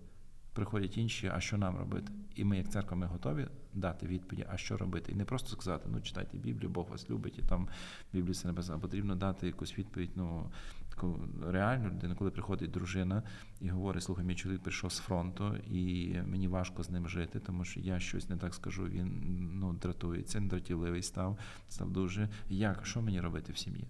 Приходять 0.52 0.98
інші, 0.98 1.30
а 1.34 1.40
що 1.40 1.58
нам 1.58 1.76
робити? 1.76 2.12
І 2.34 2.44
ми, 2.44 2.56
як 2.56 2.68
церква, 2.68 2.96
ми 2.96 3.06
готові 3.06 3.46
дати 3.74 4.06
відповіді, 4.06 4.46
а 4.50 4.56
що 4.56 4.76
робити. 4.76 5.12
І 5.12 5.14
не 5.14 5.24
просто 5.24 5.48
сказати, 5.48 5.88
ну 5.92 6.00
читайте 6.00 6.38
Біблію, 6.38 6.70
Бог 6.70 6.90
вас 6.90 7.10
любить, 7.10 7.38
і 7.38 7.42
там 7.42 7.68
Біблію 8.12 8.34
це 8.34 8.48
небеса. 8.48 8.78
Потрібно 8.78 9.14
дати 9.14 9.46
якусь 9.46 9.78
відповідь, 9.78 10.10
ну 10.16 10.50
таку 10.88 11.20
реальну 11.46 11.88
людину, 11.88 12.16
коли 12.16 12.30
приходить 12.30 12.70
дружина 12.70 13.22
і 13.60 13.68
говорить, 13.68 14.02
слухай, 14.02 14.24
мій 14.24 14.34
чоловік 14.34 14.62
прийшов 14.62 14.92
з 14.92 14.98
фронту, 14.98 15.56
і 15.56 16.14
мені 16.26 16.48
важко 16.48 16.82
з 16.82 16.90
ним 16.90 17.08
жити, 17.08 17.40
тому 17.40 17.64
що 17.64 17.80
я 17.80 18.00
щось 18.00 18.28
не 18.28 18.36
так 18.36 18.54
скажу. 18.54 18.84
Він 18.84 19.20
ну 19.52 19.72
дратується, 19.72 20.40
дратівливий 20.40 21.02
став, 21.02 21.38
став 21.68 21.90
дуже. 21.90 22.28
Як 22.48 22.86
що 22.86 23.02
мені 23.02 23.20
робити 23.20 23.52
в 23.52 23.58
сім'ї? 23.58 23.88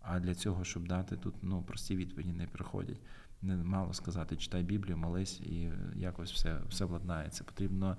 А 0.00 0.20
для 0.20 0.34
цього, 0.34 0.64
щоб 0.64 0.88
дати 0.88 1.16
тут 1.16 1.34
ну 1.42 1.62
прості 1.62 1.96
відповіді 1.96 2.32
не 2.32 2.46
приходять 2.46 3.00
не 3.42 3.56
мало 3.56 3.94
сказати, 3.94 4.36
читай 4.36 4.62
Біблію, 4.62 4.96
молись 4.96 5.40
і 5.40 5.72
якось 5.94 6.32
все 6.32 6.60
все 6.68 6.84
владнається. 6.84 7.44
Потрібно 7.44 7.96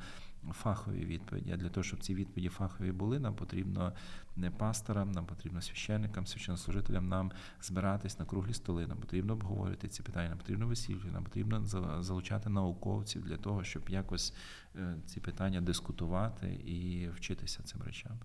фахові 0.54 1.06
відповіді. 1.06 1.52
А 1.52 1.58
для 1.58 1.69
того, 1.69 1.84
щоб 1.84 2.00
ці 2.00 2.15
відповіді 2.15 2.50
фахові 2.50 2.91
були, 2.91 3.19
нам 3.19 3.36
потрібно 3.36 3.93
не 4.36 4.52
пасторам, 4.52 5.12
нам 5.12 5.26
потрібно 5.26 5.62
священникам, 5.62 6.28
священнослужителям 6.28 7.08
нам 7.08 7.32
збиратись 7.62 8.19
на 8.19 8.26
круглі 8.26 8.54
столи, 8.54 8.88
нам 8.88 8.98
потрібно 8.98 9.34
обговорити 9.34 9.88
ці 9.88 10.04
питання, 10.04 10.30
нам 10.30 10.38
потрібно 10.38 10.67
весілля, 10.67 11.12
нам 11.12 11.24
потрібно 11.24 11.65
залучати 12.04 12.50
науковців 12.50 13.24
для 13.24 13.38
того, 13.38 13.63
щоб 13.63 13.89
якось 13.89 14.34
е, 14.76 14.95
ці 15.06 15.19
питання 15.19 15.62
дискутувати 15.62 16.54
і 16.54 17.10
вчитися 17.10 17.63
цим 17.63 17.82
речам. 17.82 18.19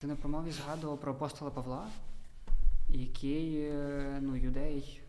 Ти 0.00 0.06
на 0.06 0.16
промові 0.16 0.50
згадував 0.50 1.00
про 1.00 1.12
апостола 1.12 1.50
Павла 1.50 1.86
який 2.88 3.60
е, 3.60 4.18
ну, 4.22 4.36
юдей, 4.36 5.02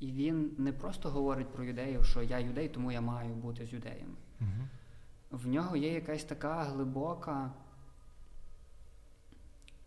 і 0.00 0.12
він 0.12 0.50
не 0.58 0.72
просто 0.72 1.10
говорить 1.10 1.52
про 1.52 1.64
юдеїв, 1.64 2.04
що 2.04 2.22
я 2.22 2.38
юдей, 2.38 2.68
тому 2.68 2.92
я 2.92 3.00
маю 3.00 3.34
бути 3.34 3.66
з 3.66 3.72
юдеєм. 3.72 4.16
Угу. 4.40 4.48
В 5.30 5.46
нього 5.46 5.76
є 5.76 5.92
якась 5.92 6.24
така 6.24 6.62
глибока, 6.62 7.50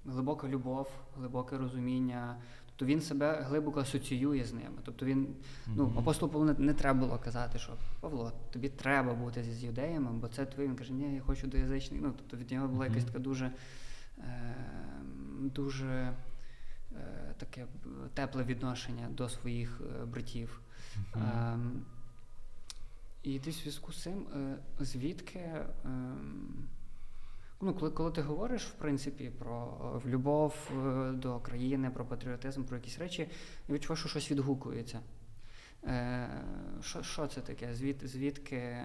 глибока 0.06 0.48
любов, 0.48 0.88
глибоке 1.18 1.58
розуміння. 1.58 2.38
Тобто 2.66 2.86
він 2.86 3.02
себе 3.02 3.42
глибоко 3.42 3.80
асоціює 3.80 4.44
з 4.44 4.54
ними. 4.54 4.78
Тобто 4.84 5.06
він, 5.06 5.36
ну, 5.76 5.94
апостолу 5.98 6.32
Павлу 6.32 6.46
не, 6.46 6.54
не 6.54 6.74
треба 6.74 7.00
було 7.00 7.20
казати, 7.20 7.60
що 7.60 7.74
Павло, 8.00 8.32
тобі 8.52 8.70
треба 8.70 9.14
бути 9.14 9.44
з 9.44 9.64
юдеями, 9.64 10.12
бо 10.12 10.28
це 10.28 10.46
твій. 10.46 10.64
Він 10.64 10.76
каже, 10.76 10.94
ні, 10.94 11.16
я 11.16 11.22
хочу 11.22 11.48
до 11.48 11.58
язичних. 11.58 12.02
Ну, 12.02 12.14
тобто 12.18 12.38
від 12.38 12.52
нього 12.52 12.68
була 12.68 12.86
якась 12.86 13.06
така 13.06 13.20
дуже, 13.20 13.52
е, 14.18 14.56
дуже 15.40 16.14
таке 17.38 17.66
тепле 18.14 18.44
відношення 18.44 19.08
до 19.10 19.30
своїх 19.30 19.82
е, 19.82 20.06
братів. 20.06 20.62
Mm-hmm. 21.14 21.80
І 23.24 23.40
ти 23.40 23.50
в 23.50 23.54
зв'язку 23.54 23.92
з 23.94 24.02
цим, 24.04 24.28
е, 24.36 24.58
звідки, 24.80 25.40
ем, 25.86 26.68
ну, 27.62 27.74
коли 27.74 27.92
коли 27.92 28.12
ти 28.12 28.22
говориш, 28.22 28.66
в 28.66 28.74
принципі, 28.74 29.32
про 29.40 30.02
любов 30.06 30.72
до 31.14 31.40
країни, 31.40 31.90
про 31.90 32.06
патріотизм, 32.06 32.64
про 32.64 32.78
якісь 32.78 33.00
речі, 33.00 33.30
я 33.68 33.76
відчуваю, 33.76 33.98
що 33.98 34.10
щось 34.10 34.32
відгукується. 34.32 35.00
Що 36.82 37.04
що 37.04 37.28
це 37.28 37.42
таке? 37.42 37.76
Звід, 37.76 38.02
Звідки, 38.04 38.78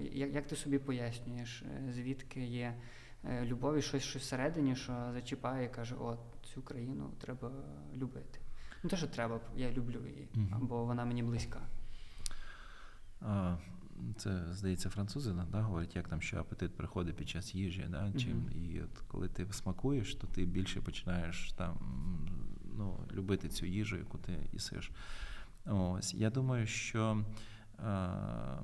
як, 0.00 0.34
як 0.34 0.46
ти 0.46 0.56
собі 0.56 0.78
пояснюєш, 0.78 1.64
звідки 1.90 2.40
є 2.40 2.74
Е, 2.74 3.05
любові 3.44 3.82
щось 3.82 4.02
щось 4.02 4.22
всередині, 4.22 4.76
що 4.76 5.10
зачіпає 5.12 5.66
і 5.66 5.68
каже, 5.68 5.94
о, 5.94 6.18
цю 6.54 6.62
країну 6.62 7.10
треба 7.20 7.50
любити. 7.94 8.40
Ну, 8.82 8.90
те, 8.90 8.96
що 8.96 9.06
треба, 9.06 9.40
я 9.56 9.72
люблю 9.72 10.06
її, 10.06 10.28
mm 10.34 10.58
бо 10.60 10.84
вона 10.84 11.04
мені 11.04 11.22
близька. 11.22 11.60
А, 13.20 13.56
Це, 14.16 14.44
здається, 14.52 14.90
французи 14.90 15.34
да, 15.52 15.60
говорять, 15.60 15.96
як 15.96 16.08
там 16.08 16.20
що 16.20 16.38
апетит 16.38 16.76
приходить 16.76 17.16
під 17.16 17.28
час 17.28 17.54
їжі. 17.54 17.86
Да, 17.88 18.12
чим, 18.12 18.36
mm 18.36 18.74
І 18.74 18.82
от 18.82 18.98
коли 19.08 19.28
ти 19.28 19.46
смакуєш, 19.52 20.14
то 20.14 20.26
ти 20.26 20.44
більше 20.44 20.80
починаєш 20.80 21.52
там 21.52 21.78
ну, 22.76 22.98
любити 23.12 23.48
цю 23.48 23.66
їжу, 23.66 23.96
яку 23.96 24.18
ти 24.18 24.32
їсиш. 24.52 24.90
Ось, 25.66 26.14
Я 26.14 26.30
думаю, 26.30 26.66
що. 26.66 27.24
А, 27.78 28.60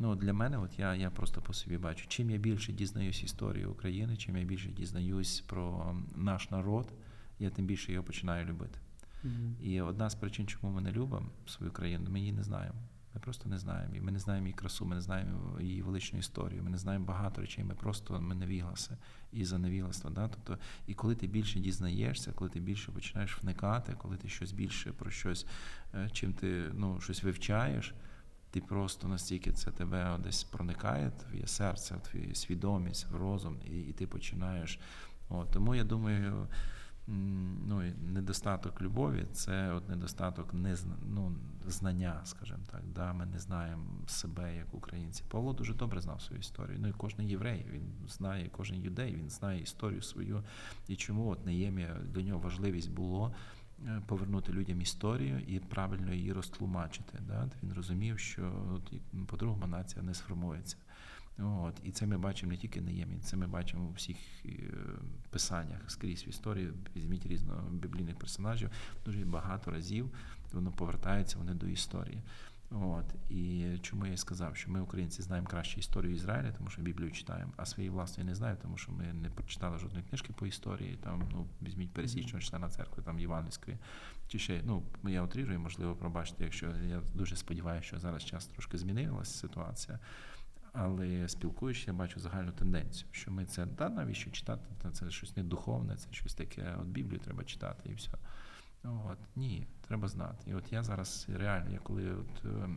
Ну, 0.00 0.14
Для 0.14 0.32
мене, 0.32 0.58
от 0.58 0.78
я 0.78 0.94
я 0.94 1.10
просто 1.10 1.40
по 1.40 1.52
собі 1.52 1.78
бачу, 1.78 2.04
чим 2.08 2.30
я 2.30 2.38
більше 2.38 2.72
дізнаюсь 2.72 3.22
історії 3.22 3.66
України, 3.66 4.16
чим 4.16 4.36
я 4.36 4.44
більше 4.44 4.68
дізнаюсь 4.68 5.40
про 5.40 5.96
наш 6.16 6.50
народ, 6.50 6.92
я 7.38 7.50
тим 7.50 7.66
більше 7.66 7.92
його 7.92 8.04
починаю 8.04 8.46
любити. 8.46 8.78
Mm-hmm. 9.24 9.60
І 9.62 9.80
одна 9.80 10.10
з 10.10 10.14
причин, 10.14 10.46
чому 10.46 10.72
ми 10.72 10.80
не 10.80 10.92
любимо 10.92 11.30
свою 11.46 11.72
країну, 11.72 12.10
ми 12.10 12.20
її 12.20 12.32
не 12.32 12.42
знаємо. 12.42 12.78
Ми 13.14 13.20
просто 13.20 13.48
не 13.48 13.58
знаємо. 13.58 13.94
І 13.96 14.00
Ми 14.00 14.12
не 14.12 14.18
знаємо 14.18 14.46
її 14.46 14.54
красу, 14.54 14.84
ми 14.84 14.94
не 14.94 15.00
знаємо 15.00 15.60
її 15.60 15.82
величну 15.82 16.18
історію, 16.18 16.62
ми 16.62 16.70
не 16.70 16.78
знаємо 16.78 17.04
багато 17.04 17.40
речей, 17.40 17.64
ми 17.64 17.74
просто 17.74 18.20
ми 18.20 18.34
невігласи 18.34 18.96
і 19.32 19.44
за 19.44 19.58
невігластво. 19.58 20.10
Да? 20.10 20.28
Тобто, 20.28 20.58
і 20.86 20.94
коли 20.94 21.14
ти 21.14 21.26
більше 21.26 21.60
дізнаєшся, 21.60 22.32
коли 22.32 22.50
ти 22.50 22.60
більше 22.60 22.92
починаєш 22.92 23.42
вникати, 23.42 23.94
коли 23.98 24.16
ти 24.16 24.28
щось 24.28 24.52
більше 24.52 24.92
про 24.92 25.10
щось, 25.10 25.46
е, 25.94 26.10
чим 26.12 26.32
ти 26.32 26.70
ну, 26.74 27.00
щось 27.00 27.22
вивчаєш 27.22 27.94
ти 28.50 28.60
просто 28.60 29.08
настільки 29.08 29.52
це 29.52 29.70
тебе 29.70 30.18
десь 30.24 30.44
проникає, 30.44 31.10
твоє 31.10 31.46
серце, 31.46 31.94
твою 32.10 32.34
свідомість, 32.34 33.06
розум, 33.12 33.56
і 33.70 33.80
і 33.80 33.92
ти 33.92 34.06
починаєш. 34.06 34.80
От, 35.28 35.50
Тому 35.50 35.74
я 35.74 35.84
думаю, 35.84 36.48
ну, 37.66 37.82
недостаток 38.00 38.82
любові 38.82 39.26
це 39.32 39.72
от 39.72 39.88
недостаток 39.88 40.54
незна, 40.54 40.96
ну, 41.06 41.32
знання, 41.66 42.20
скажімо 42.24 42.58
так. 42.70 42.82
Да? 42.94 43.12
Ми 43.12 43.26
не 43.26 43.38
знаємо 43.38 43.84
себе 44.06 44.56
як 44.56 44.74
українці. 44.74 45.24
Павло 45.28 45.52
дуже 45.52 45.74
добре 45.74 46.00
знав 46.00 46.22
свою 46.22 46.40
історію. 46.40 46.78
Ну 46.80 46.88
і 46.88 46.92
кожен 46.92 47.28
єврей, 47.28 47.66
він 47.72 48.08
знає, 48.08 48.50
кожен 48.52 48.76
юдей, 48.76 49.14
він 49.14 49.30
знає 49.30 49.60
історію 49.60 50.02
свою. 50.02 50.42
І 50.88 50.96
чому 50.96 51.28
от 51.28 51.46
Неємія, 51.46 51.96
для 52.04 52.22
нього 52.22 52.40
важливість 52.40 52.90
було 52.90 53.34
повернути 54.06 54.52
людям 54.52 54.80
історію 54.80 55.40
і 55.40 55.58
правильно 55.58 56.12
її 56.12 56.32
розтлумачити. 56.32 57.18
Да? 57.26 57.50
Він 57.62 57.72
розумів, 57.72 58.18
що 58.18 58.52
по-другому 59.26 59.66
нація 59.66 60.02
не 60.02 60.14
сформується. 60.14 60.76
От. 61.38 61.74
І 61.84 61.90
це 61.90 62.06
ми 62.06 62.18
бачимо 62.18 62.52
не 62.52 62.58
тільки 62.58 62.80
на 62.80 62.90
Ємі, 62.90 63.18
це 63.18 63.36
ми 63.36 63.46
бачимо 63.46 63.88
у 63.88 63.92
всіх 63.92 64.16
е, 64.44 64.50
писаннях 65.30 65.90
скрізь 65.90 66.26
в 66.26 66.28
історії. 66.28 66.72
Візьміть 66.96 67.26
різно 67.26 67.64
біблійних 67.72 68.16
персонажів. 68.16 68.70
Дуже 69.04 69.24
багато 69.24 69.70
разів 69.70 70.10
воно 70.52 70.72
повертається 70.72 71.38
вони 71.38 71.54
до 71.54 71.66
історії. 71.66 72.22
От 72.70 73.14
і 73.30 73.66
чому 73.82 74.06
я 74.06 74.16
сказав, 74.16 74.56
що 74.56 74.70
ми, 74.70 74.80
українці, 74.80 75.22
знаємо 75.22 75.48
краще 75.48 75.80
історію 75.80 76.14
Ізраїля, 76.14 76.52
тому 76.52 76.70
що 76.70 76.82
Біблію 76.82 77.10
читаємо, 77.10 77.52
а 77.56 77.66
свої 77.66 77.90
власної 77.90 78.28
не 78.28 78.34
знаю, 78.34 78.56
тому 78.62 78.76
що 78.76 78.92
ми 78.92 79.12
не 79.12 79.30
прочитали 79.30 79.78
жодної 79.78 80.04
книжки 80.04 80.32
по 80.32 80.46
історії. 80.46 80.98
Там 81.04 81.28
ну 81.32 81.46
візьміть 81.62 81.92
пересічного 81.92 82.40
члена 82.40 82.68
церкви, 82.68 83.02
там 83.02 83.20
Євангельської, 83.20 83.78
чи 84.28 84.38
ще 84.38 84.62
ну 84.64 84.82
я 85.04 85.22
отріжую, 85.22 85.60
можливо, 85.60 85.96
пробачте, 85.96 86.44
якщо 86.44 86.66
я 86.66 87.02
дуже 87.14 87.36
сподіваюся, 87.36 87.86
що 87.86 87.98
зараз 87.98 88.24
час 88.24 88.46
трошки 88.46 88.78
змінилася 88.78 89.38
ситуація. 89.38 89.98
Але 90.72 91.28
спілкуючись, 91.28 91.86
я 91.86 91.92
бачу 91.92 92.20
загальну 92.20 92.52
тенденцію, 92.52 93.08
що 93.12 93.30
ми 93.30 93.44
це 93.44 93.66
да, 93.66 93.88
навіщо 93.88 94.30
читати? 94.30 94.62
Це 94.92 95.10
щось 95.10 95.36
не 95.36 95.42
духовне, 95.42 95.96
це 95.96 96.08
щось 96.10 96.34
таке. 96.34 96.76
От 96.80 96.86
Біблію 96.86 97.20
треба 97.20 97.44
читати 97.44 97.88
і 97.88 97.94
все. 97.94 98.12
От, 98.84 99.18
Ні, 99.36 99.66
треба 99.88 100.08
знати. 100.08 100.50
І 100.50 100.54
от 100.54 100.72
я 100.72 100.84
зараз 100.84 101.26
реально, 101.28 101.70
я 101.70 101.78
коли 101.78 102.14
от, 102.14 102.44
е, 102.44 102.68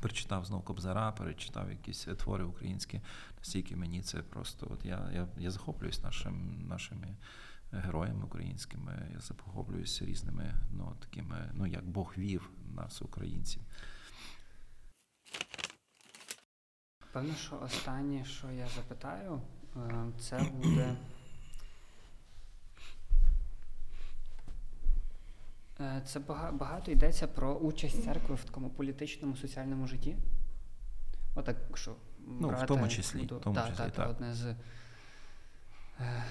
перечитав 0.00 0.44
знову 0.44 0.62
Кобзара, 0.62 1.12
перечитав 1.12 1.70
якісь 1.70 2.04
твори 2.04 2.44
українські, 2.44 3.00
настільки 3.38 3.76
мені 3.76 4.02
це 4.02 4.22
просто 4.22 4.68
от 4.70 4.84
я 4.84 5.10
я, 5.14 5.28
я 5.38 5.50
захоплююсь 5.50 6.02
нашим, 6.02 6.66
нашими 6.68 7.16
героями 7.72 8.24
українськими, 8.24 9.08
я 9.14 9.20
захоплююся 9.20 10.04
різними 10.04 10.54
ну, 10.72 10.96
такими, 11.00 11.50
ну 11.54 11.66
як 11.66 11.88
Бог 11.88 12.14
вів 12.18 12.50
нас, 12.74 13.02
українців. 13.02 13.62
Певно, 17.12 17.34
що 17.34 17.60
останнє, 17.60 18.24
що 18.24 18.50
я 18.50 18.68
запитаю, 18.68 19.40
е, 19.76 20.12
це 20.18 20.42
буде. 20.52 20.96
Це 26.04 26.20
багато 26.52 26.90
йдеться 26.90 27.26
про 27.26 27.54
участь 27.54 28.04
церкви 28.04 28.34
в 28.34 28.44
такому 28.44 28.70
політичному 28.70 29.36
соціальному 29.36 29.86
житті. 29.86 30.16
Отак, 31.34 31.56
що 31.74 31.96
Ну, 32.26 32.48
брати, 32.48 32.64
в 32.64 32.68
тому 32.68 32.88
числі. 32.88 33.18
Буду, 33.18 33.38
в 33.38 33.40
тому 33.40 33.56
та, 33.56 33.68
числі 33.68 33.84
та, 33.84 33.90
так. 33.90 34.10
одне 34.10 34.34
з. 34.34 34.56
Е, 36.00 36.24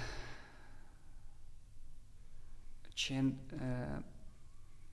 чи 2.94 3.14
е, 3.14 4.00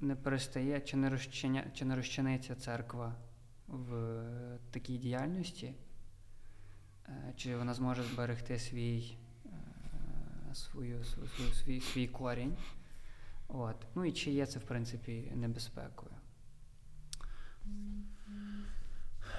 не 0.00 0.16
перестає, 0.16 0.80
чи 0.80 0.96
не 0.96 1.10
розчиня, 1.10 1.64
чи 1.74 1.84
не 1.84 1.96
розчиниться 1.96 2.54
церква 2.54 3.14
в 3.68 4.22
такій 4.70 4.98
діяльності, 4.98 5.74
е, 7.08 7.32
чи 7.36 7.56
вона 7.56 7.74
зможе 7.74 8.02
зберегти 8.02 8.58
свій, 8.58 9.16
е, 9.46 10.54
свою, 10.54 11.04
свою, 11.04 11.28
свій, 11.52 11.80
свій 11.80 12.08
корінь. 12.08 12.56
От. 13.52 13.76
Ну 13.94 14.04
і 14.04 14.12
чи 14.12 14.30
є 14.30 14.46
це, 14.46 14.58
в 14.58 14.62
принципі, 14.62 15.32
небезпекою? 15.34 16.12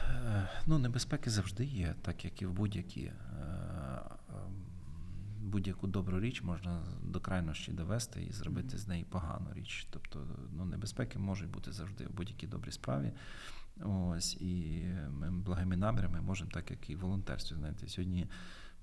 Е, 0.10 0.50
ну, 0.68 0.80
небезпеки 0.80 1.30
завжди 1.30 1.66
є, 1.66 1.96
так 2.02 2.26
як 2.26 2.42
і 2.42 2.46
в 2.46 2.54
будь-які. 2.54 3.12
Будь-яку 5.42 5.88
добру 5.88 6.20
річ 6.20 6.44
можна 6.44 6.84
до 7.04 7.20
крайності 7.20 7.72
довести 7.72 8.24
і 8.24 8.32
зробити 8.32 8.78
з 8.78 8.88
неї 8.88 9.04
погану 9.04 9.54
річ. 9.54 9.88
Тобто 9.90 10.28
ну, 10.52 10.66
небезпеки 10.66 11.20
можуть 11.20 11.50
бути 11.50 11.72
завжди 11.72 12.06
в 12.06 12.14
будь-якій 12.14 12.48
добрій 12.48 12.72
справі. 12.72 13.12
Ось 13.84 14.42
і 14.42 14.84
ми 15.10 15.32
благими 15.32 15.76
намірами 15.76 16.22
можемо, 16.22 16.52
так 16.52 16.72
як 16.72 16.90
і 16.90 16.96
волонтерство. 16.96 17.58
Знаєте, 17.58 17.88
сьогодні 17.88 18.28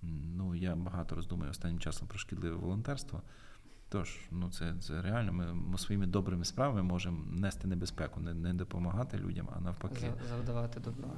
ну 0.03 0.55
я 0.55 0.77
багато 0.77 1.14
роздумую 1.14 1.51
останнім 1.51 1.79
часом 1.79 2.09
про 2.09 2.19
шкідливе 2.19 2.57
волонтерство. 2.57 3.23
Тож, 3.90 4.18
ну 4.31 4.51
це 4.51 4.74
це 4.81 5.03
реально. 5.03 5.33
Ми, 5.33 5.55
ми 5.55 5.79
своїми 5.79 6.07
добрими 6.07 6.44
справами 6.44 6.83
можемо 6.83 7.24
нести 7.33 7.68
небезпеку, 7.68 8.20
не 8.20 8.35
не 8.35 8.55
допомагати 8.55 9.18
людям, 9.18 9.48
а 9.57 9.61
навпаки 9.61 10.12
завдавати 10.29 10.81
добро. 10.81 11.11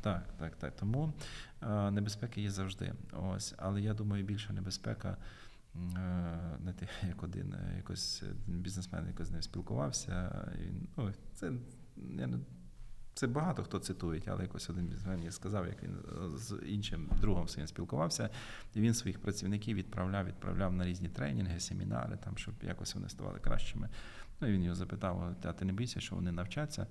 Так, 0.00 0.34
так, 0.38 0.56
так. 0.56 0.76
Тому 0.76 1.12
а, 1.60 1.90
небезпеки 1.90 2.42
є 2.42 2.50
завжди. 2.50 2.94
Ось, 3.12 3.54
але 3.58 3.80
я 3.82 3.94
думаю, 3.94 4.24
більша 4.24 4.52
небезпека. 4.52 5.16
Знаєте, 6.60 6.88
як 7.08 7.22
один 7.22 7.54
якось 7.76 8.22
бізнесмен 8.46 9.06
якось 9.06 9.28
з 9.28 9.30
ним 9.30 9.42
спілкувався. 9.42 10.48
І, 10.60 10.72
ну, 10.96 11.12
це 11.34 11.52
я 11.96 12.26
не 12.26 12.38
це 13.14 13.26
багато 13.26 13.62
хто 13.62 13.78
цитує, 13.78 14.22
але 14.26 14.42
якось 14.42 14.70
один 14.70 14.92
з 15.02 15.06
мене 15.06 15.32
сказав, 15.32 15.66
як 15.66 15.82
він 15.82 15.94
е, 15.94 16.38
з 16.38 16.58
іншим 16.66 17.08
другом 17.20 17.48
своїм 17.48 17.68
спілкувався, 17.68 18.30
і 18.74 18.80
він 18.80 18.94
своїх 18.94 19.18
працівників 19.18 19.76
відправляв, 19.76 20.26
відправляв 20.26 20.72
на 20.72 20.86
різні 20.86 21.08
тренінги, 21.08 21.60
семінари, 21.60 22.18
там, 22.24 22.36
щоб 22.36 22.54
якось 22.62 22.94
вони 22.94 23.08
ставали 23.08 23.38
кращими. 23.38 23.88
Ну 24.40 24.48
і 24.48 24.52
він 24.52 24.62
його 24.62 24.74
запитав: 24.74 25.36
а 25.42 25.52
ти 25.52 25.64
не 25.64 25.72
бійся, 25.72 26.00
що 26.00 26.14
вони 26.14 26.32
навчаться? 26.32 26.86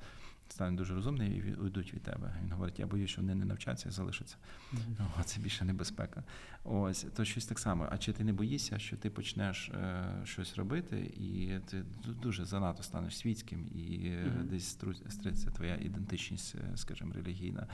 Стануть 0.51 0.75
дуже 0.75 0.93
розумні 0.95 1.27
і 1.27 1.53
уйдуть 1.53 1.93
від 1.93 2.03
тебе. 2.03 2.35
Він 2.43 2.51
говорить, 2.51 2.79
я 2.79 2.87
боюсь, 2.87 3.09
що 3.09 3.21
вони 3.21 3.35
не 3.35 3.45
навчаться 3.45 3.89
і 3.89 3.91
залишаться. 3.91 4.35
Mm-hmm. 4.73 5.05
О, 5.19 5.23
це 5.23 5.39
більше 5.39 5.65
небезпека. 5.65 6.23
Ось 6.63 7.05
то 7.15 7.25
щось 7.25 7.45
так 7.45 7.59
само. 7.59 7.87
А 7.91 7.97
чи 7.97 8.13
ти 8.13 8.23
не 8.23 8.33
боїшся, 8.33 8.79
що 8.79 8.97
ти 8.97 9.09
почнеш 9.09 9.69
е, 9.69 10.05
щось 10.23 10.55
робити, 10.55 10.99
і 10.99 11.59
ти 11.69 11.83
дуже 12.21 12.45
занадто 12.45 12.83
станеш 12.83 13.17
світським, 13.17 13.67
і 13.67 13.79
mm-hmm. 13.79 14.43
десь 14.43 14.77
стриться 15.09 15.51
твоя 15.51 15.75
ідентичність, 15.75 16.55
е, 16.55 16.77
скажімо, 16.77 17.13
релігійна. 17.13 17.67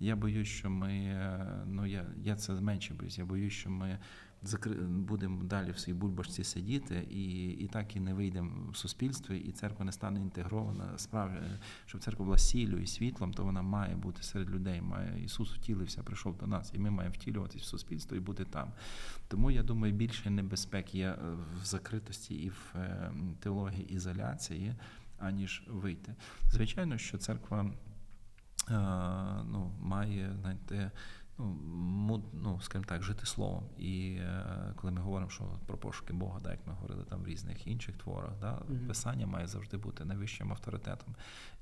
Я 0.00 0.16
боюсь, 0.16 0.48
що 0.48 0.70
ми 0.70 0.92
е, 0.92 1.46
ну 1.66 1.86
я 1.86 2.06
я 2.22 2.36
це 2.36 2.52
менше 2.52 2.94
боюсь. 2.94 3.18
Я 3.18 3.24
боюсь, 3.24 3.52
що 3.52 3.70
ми. 3.70 3.98
Будемо 4.88 5.44
далі 5.44 5.70
в 5.70 5.78
своїй 5.78 5.98
бульбашці 5.98 6.44
сидіти, 6.44 7.06
і 7.10 7.48
і 7.48 7.66
так 7.66 7.96
і 7.96 8.00
не 8.00 8.14
вийдемо 8.14 8.70
в 8.70 8.76
суспільство, 8.76 9.34
і 9.34 9.52
церква 9.52 9.84
не 9.84 9.92
стане 9.92 10.20
інтегрована. 10.20 10.98
Справді, 10.98 11.38
щоб 11.86 12.00
церква 12.00 12.24
була 12.24 12.38
сіллю 12.38 12.78
і 12.78 12.86
світлом, 12.86 13.32
то 13.32 13.44
вона 13.44 13.62
має 13.62 13.96
бути 13.96 14.22
серед 14.22 14.50
людей. 14.50 14.80
Має 14.80 15.24
Ісус 15.24 15.54
втілився, 15.54 16.02
прийшов 16.02 16.36
до 16.36 16.46
нас, 16.46 16.72
і 16.74 16.78
ми 16.78 16.90
маємо 16.90 17.14
втілюватись 17.14 17.62
в 17.62 17.64
суспільство 17.64 18.16
і 18.16 18.20
бути 18.20 18.44
там. 18.44 18.72
Тому 19.28 19.50
я 19.50 19.62
думаю, 19.62 19.92
більше 19.92 20.30
небезпек 20.30 20.94
є 20.94 21.18
в 21.62 21.64
закритості 21.64 22.34
і 22.34 22.48
в 22.48 22.72
е, 22.74 23.12
теології 23.40 23.92
ізоляції, 23.94 24.74
аніж 25.18 25.64
вийти. 25.68 26.14
Звичайно, 26.50 26.98
що 26.98 27.18
церква. 27.18 27.70
Е, 28.70 28.74
ну, 29.44 29.72
має 29.80 30.36
знаєте, 30.40 30.90
ну, 31.38 32.22
ну, 32.32 32.60
скажімо 32.60 32.84
так, 32.88 33.02
жити 33.02 33.26
словом. 33.26 33.64
І 33.78 34.16
е, 34.20 34.72
коли 34.76 34.92
ми 34.92 35.00
говоримо 35.00 35.30
що 35.30 35.44
про 35.66 35.76
пошуки 35.76 36.12
Бога, 36.12 36.40
да, 36.40 36.50
як 36.50 36.66
ми 36.66 36.72
говорили 36.72 37.04
там 37.04 37.22
в 37.22 37.26
різних 37.26 37.66
інших 37.66 37.96
творах, 37.96 38.32
да, 38.40 38.52
mm-hmm. 38.52 38.86
писання 38.86 39.26
має 39.26 39.46
завжди 39.46 39.76
бути 39.76 40.04
найвищим 40.04 40.52
авторитетом 40.52 41.14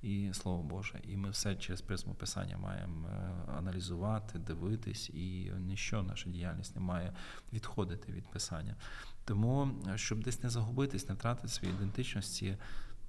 і 0.03 0.31
слово 0.33 0.63
Боже. 0.63 1.01
І 1.09 1.17
ми 1.17 1.31
все 1.31 1.57
через 1.57 1.81
призму 1.81 2.15
писання 2.15 2.59
маємо 2.59 3.09
е, 3.09 3.33
аналізувати, 3.59 4.39
дивитись, 4.39 5.11
і 5.11 5.53
ніщо 5.59 6.03
наша 6.03 6.31
діяльність 6.31 6.77
не 6.77 6.83
має 6.83 7.13
відходити 7.53 8.13
від 8.13 8.31
писання. 8.31 8.77
Тому, 9.25 9.71
щоб 9.95 10.23
десь 10.23 10.43
не 10.43 10.51
загубитись, 10.51 11.09
не 11.09 11.15
втратити 11.15 11.49
свої 11.49 11.75
ідентичності. 11.75 12.57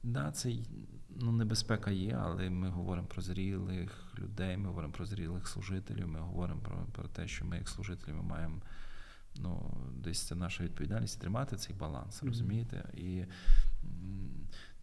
Да, 0.04 0.32
це 0.32 0.52
ну, 1.16 1.32
небезпека 1.32 1.92
є, 1.92 2.20
але 2.24 2.50
ми 2.50 2.70
говоримо 2.70 3.08
про 3.08 3.22
зрілих 3.22 4.14
людей, 4.20 4.58
ми 4.58 4.68
говоримо 4.68 4.94
про 4.94 5.06
зрілих 5.06 5.48
служителів, 5.48 6.08
ми 6.08 6.20
говоримо 6.20 6.62
про 6.62 6.86
про 6.92 7.08
те, 7.08 7.28
що 7.28 7.46
ми, 7.46 7.58
як 7.58 7.70
служителі, 7.70 8.14
ми 8.14 8.24
маємо 8.24 8.62
ну, 9.36 9.78
десь 9.96 10.22
це 10.22 10.36
наша 10.36 10.64
відповідальність 10.64 11.22
тримати 11.22 11.56
цей 11.56 11.76
баланс, 11.76 12.24
розумієте? 12.24 12.84
І 12.94 13.24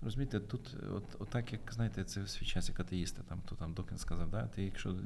розумієте, 0.02 0.40
тут, 0.40 0.76
от, 0.92 1.16
от 1.18 1.28
так 1.28 1.52
як 1.52 1.72
знаєте, 1.72 2.04
це 2.04 2.22
в 2.22 2.28
свій 2.28 2.46
час 2.46 2.68
як 2.68 2.80
атеїста, 2.80 3.22
там 3.22 3.42
то 3.44 3.54
там 3.54 3.74
Докін 3.74 3.98
сказав, 3.98 4.30
да, 4.30 4.46
ти 4.46 4.64
якщо 4.64 4.96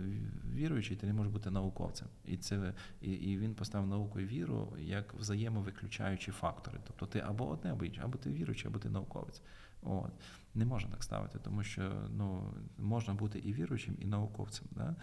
віруючий, 0.55 0.97
ти 0.97 1.07
не 1.07 1.13
можеш 1.13 1.33
бути 1.33 1.51
науковцем. 1.51 2.09
І 2.25 2.37
це 2.37 2.75
і, 3.01 3.11
і 3.11 3.39
він 3.39 3.55
поставив 3.55 3.89
науку 3.89 4.21
і 4.21 4.27
віру 4.27 4.77
як 4.79 5.15
взаємовиключаючі 5.15 6.31
фактори. 6.31 6.79
Тобто 6.87 7.07
ти 7.07 7.21
або 7.21 7.49
одне, 7.49 7.73
або 7.73 7.85
інше, 7.85 8.01
або 8.05 8.19
ти 8.19 8.31
віруючий, 8.31 8.71
або 8.71 8.79
ти 8.79 8.91
науковець. 8.91 9.43
От. 9.85 10.12
Не 10.55 10.64
можна 10.64 10.90
так 10.90 11.03
ставити, 11.03 11.38
тому 11.38 11.62
що 11.62 11.92
ну, 12.11 12.55
можна 12.79 13.14
бути 13.14 13.38
і 13.38 13.53
віруючим, 13.53 13.97
і 13.99 14.07
науковцем. 14.07 14.66
Да? 14.70 14.97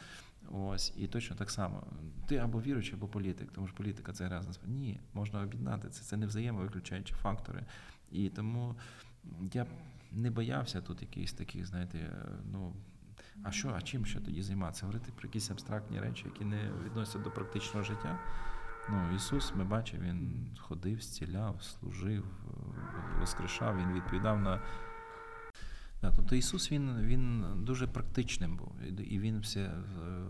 Ось, 0.51 0.93
І 0.97 1.07
точно 1.07 1.35
так 1.35 1.51
само. 1.51 1.83
Ти 2.27 2.37
або 2.37 2.61
віруючий, 2.61 2.93
або 2.93 3.07
політик, 3.07 3.51
тому 3.51 3.67
що 3.67 3.75
політика 3.75 4.13
це 4.13 4.29
разом. 4.29 4.53
Ні, 4.67 4.99
можна 5.13 5.41
об'єднати 5.41 5.89
це. 5.89 6.03
Це 6.03 6.17
не 6.17 6.25
взаємовиключаючі 6.25 7.13
фактори. 7.13 7.65
І 8.11 8.29
тому 8.29 8.75
я 9.53 9.65
не 10.11 10.31
боявся 10.31 10.81
тут 10.81 11.01
якихось 11.01 11.33
таких, 11.33 11.65
знаєте, 11.65 12.11
ну. 12.51 12.73
А 13.43 13.51
що, 13.51 13.73
а 13.75 13.81
чим 13.81 14.05
ще 14.05 14.19
тоді 14.19 14.41
займатися? 14.41 14.85
Говорити 14.85 15.11
про 15.15 15.27
якісь 15.27 15.51
абстрактні 15.51 15.99
речі, 15.99 16.25
які 16.25 16.45
не 16.45 16.71
відносяться 16.85 17.19
до 17.19 17.31
практичного 17.31 17.83
життя. 17.83 18.19
Ну, 18.89 19.15
Ісус, 19.15 19.53
ми 19.55 19.63
бачимо, 19.63 20.03
Він 20.03 20.49
ходив, 20.59 21.01
зціляв, 21.01 21.63
служив, 21.63 22.25
воскрешав, 23.19 23.77
Він 23.77 23.93
відповідав 23.93 24.41
на. 24.41 24.59
Да, 26.01 26.11
тобто 26.15 26.35
Ісус 26.35 26.71
він 26.71 27.01
він 27.01 27.45
дуже 27.55 27.87
практичним 27.87 28.57
був, 28.57 28.75
і 28.99 29.19
він 29.19 29.39
все 29.39 29.71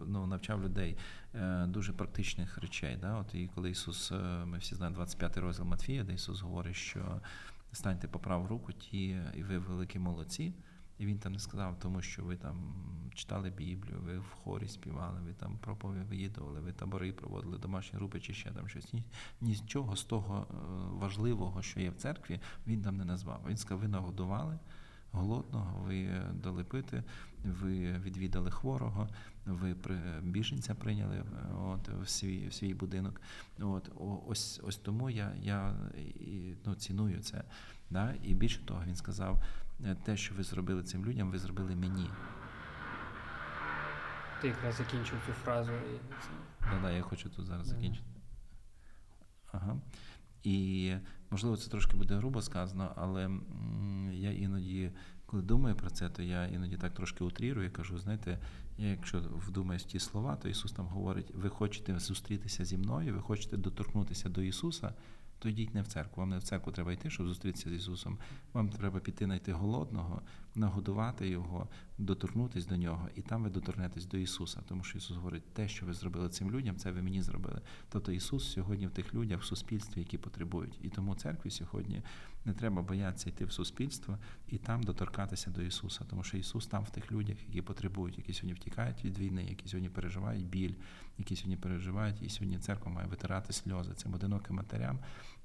ну, 0.08 0.28
навчав 0.28 0.64
людей 0.64 0.98
е, 1.36 1.66
дуже 1.68 1.94
практичних 1.94 2.58
речей. 2.58 2.98
Да? 3.02 3.16
От 3.16 3.36
І 3.36 3.50
коли 3.56 3.70
Ісус, 3.70 4.12
е, 4.12 4.16
ми 4.46 4.58
всі 4.58 4.76
знаємо 4.76 4.96
25 4.96 5.38
розділ 5.38 5.66
Матфія, 5.66 6.04
де 6.04 6.14
Ісус 6.14 6.42
говорить, 6.42 6.76
що 6.76 7.22
станьте 7.72 8.08
по 8.08 8.20
праву 8.20 8.48
руку, 8.48 8.74
ті, 8.74 9.08
і 9.36 9.44
ви 9.44 9.58
великі 9.58 10.00
молодці. 10.00 10.54
І 11.02 11.06
він 11.06 11.20
там 11.20 11.34
не 11.34 11.40
сказав, 11.40 11.80
тому 11.80 12.02
що 12.02 12.24
ви 12.24 12.36
там 12.36 12.74
читали 13.14 13.50
Біблію, 13.50 14.00
ви 14.06 14.20
в 14.20 14.30
хорі 14.44 14.68
співали, 14.68 15.20
ви 15.26 15.34
там 15.34 15.58
проповідували, 15.58 16.60
ви 16.60 16.72
табори 16.72 17.12
проводили, 17.12 17.58
домашні 17.58 17.98
групи 17.98 18.20
чи 18.20 18.34
ще 18.34 18.52
там 18.52 18.68
щось. 18.68 18.94
Нічого 19.42 19.96
з 19.96 20.04
того 20.04 20.48
е, 20.50 20.56
важливого, 21.00 21.62
що 21.62 21.80
є 21.80 21.90
в 21.90 21.96
церкві, 21.96 22.40
він 22.68 22.82
там 22.82 22.98
не 22.98 23.06
назвав. 23.06 23.42
Він 23.48 23.58
сказав, 23.58 23.80
ви 23.80 23.88
нагодували 23.88 24.60
голодного, 25.12 25.84
ви 25.84 26.10
дали 26.34 26.64
пити, 26.64 27.04
ви 27.46 27.92
відвідали 27.92 28.52
хворого, 28.52 29.10
ви 29.46 29.76
біженця 30.22 30.76
прийняли 30.76 31.24
от, 31.60 31.90
в 31.90 32.10
свій 32.10 32.48
в 32.48 32.54
свій 32.54 32.74
будинок. 32.74 33.22
От, 33.60 33.92
Ось 34.28 34.62
ось 34.64 34.78
тому 34.78 35.10
я 35.10 35.34
я 35.42 35.76
ну, 36.66 36.76
ціную 36.76 37.20
це. 37.20 37.44
Да? 37.90 38.14
І 38.24 38.34
більше 38.34 38.66
того, 38.66 38.84
він 38.88 38.96
сказав, 38.96 39.44
те, 40.04 40.18
що 40.18 40.36
ви 40.36 40.44
зробили 40.44 40.84
цим 40.84 41.06
людям, 41.06 41.32
ви 41.32 41.40
зробили 41.40 41.76
мені. 41.76 42.10
Ти 44.42 44.48
якраз 44.48 44.76
закінчив 44.76 45.18
цю 45.26 45.32
фразу. 45.32 45.72
Так, 46.60 46.82
да, 46.82 46.92
я 46.92 47.02
хочу 47.02 47.30
тут 47.30 47.46
зараз 47.46 47.68
закінчити. 47.68 48.08
Ага. 49.52 49.78
І 50.44 50.94
можливо, 51.30 51.58
це 51.58 51.70
трошки 51.70 51.98
буде 51.98 52.16
грубо 52.16 52.42
сказано, 52.42 52.94
але 52.96 53.30
я 54.12 54.32
іноді, 54.32 54.92
коли 55.26 55.44
думаю 55.44 55.76
про 55.76 55.90
це, 55.90 56.10
то 56.10 56.24
я 56.24 56.46
іноді 56.46 56.78
так 56.78 56.94
трошки 56.94 57.24
утрірую 57.24 57.68
і 57.68 57.72
кажу: 57.72 57.98
знаєте, 57.98 58.40
я 58.78 58.88
якщо 58.88 59.20
вдумаюсь 59.20 59.84
ті 59.84 60.00
слова, 60.00 60.36
то 60.36 60.50
Ісус 60.50 60.72
там 60.72 60.88
говорить: 60.88 61.32
ви 61.36 61.50
хочете 61.50 62.00
зустрітися 62.00 62.66
зі 62.66 62.78
мною, 62.78 63.14
ви 63.14 63.22
хочете 63.22 63.58
доторкнутися 63.58 64.30
до 64.30 64.42
Ісуса, 64.42 64.94
то 65.42 65.50
йдіть 65.50 65.76
не 65.76 65.82
в 65.82 65.88
церкву. 65.88 66.22
Вам 66.22 66.30
не 66.30 66.38
в 66.38 66.44
церкву 66.44 66.72
треба 66.72 66.94
йти, 66.94 67.10
щоб 67.10 67.28
зустрітися 67.28 67.70
з 67.70 67.74
Ісусом. 67.74 68.18
Вам 68.54 68.70
треба 68.70 69.00
піти 69.00 69.26
знайти 69.26 69.54
голодного, 69.54 70.22
нагодувати 70.56 71.30
Його, 71.30 71.68
доторкнутися 71.98 72.70
до 72.70 72.78
нього, 72.78 73.10
і 73.16 73.22
там 73.22 73.44
ви 73.44 73.50
доторкнетесь 73.50 74.06
до 74.06 74.18
Ісуса. 74.18 74.62
Тому 74.68 74.84
що 74.84 74.98
Ісус 74.98 75.18
говорить, 75.18 75.54
те, 75.54 75.68
що 75.68 75.86
ви 75.86 75.94
зробили 75.94 76.30
цим 76.30 76.52
людям, 76.52 76.76
це 76.76 76.92
ви 76.92 77.02
мені 77.02 77.22
зробили. 77.22 77.62
Тобто 77.90 78.12
Ісус 78.12 78.52
сьогодні 78.52 78.88
в 78.88 78.92
тих 78.92 79.14
людях 79.14 79.42
в 79.42 79.46
суспільстві, 79.46 80.00
які 80.00 80.18
потребують. 80.18 80.80
І 80.82 80.90
тому 80.90 81.16
церкві 81.16 81.50
сьогодні 81.50 82.02
не 82.46 82.54
треба 82.54 82.82
боятися 82.82 83.30
йти 83.30 83.46
в 83.46 83.52
суспільство 83.52 84.18
і 84.48 84.58
там 84.58 84.84
доторкатися 84.84 85.50
до 85.50 85.62
Ісуса, 85.62 86.06
тому 86.10 86.24
що 86.24 86.38
Ісус 86.38 86.68
там 86.68 86.84
в 86.84 86.90
тих 86.90 87.12
людях, 87.12 87.38
які 87.48 87.62
потребують, 87.62 88.18
які 88.18 88.34
сьогодні 88.34 88.54
втікають 88.54 89.06
від 89.06 89.20
війни, 89.20 89.46
які 89.50 89.68
сьогодні 89.68 89.90
переживають 89.90 90.46
біль, 90.46 90.74
які 91.18 91.36
сьогодні 91.36 91.58
переживають, 91.58 92.22
і 92.22 92.30
сьогодні 92.30 92.60
церква 92.60 92.92
має 92.92 93.08
витирати 93.08 93.54
сльози 93.54 93.94
цим 93.94 94.14
одиноким 94.14 94.56
матерям, 94.56 95.00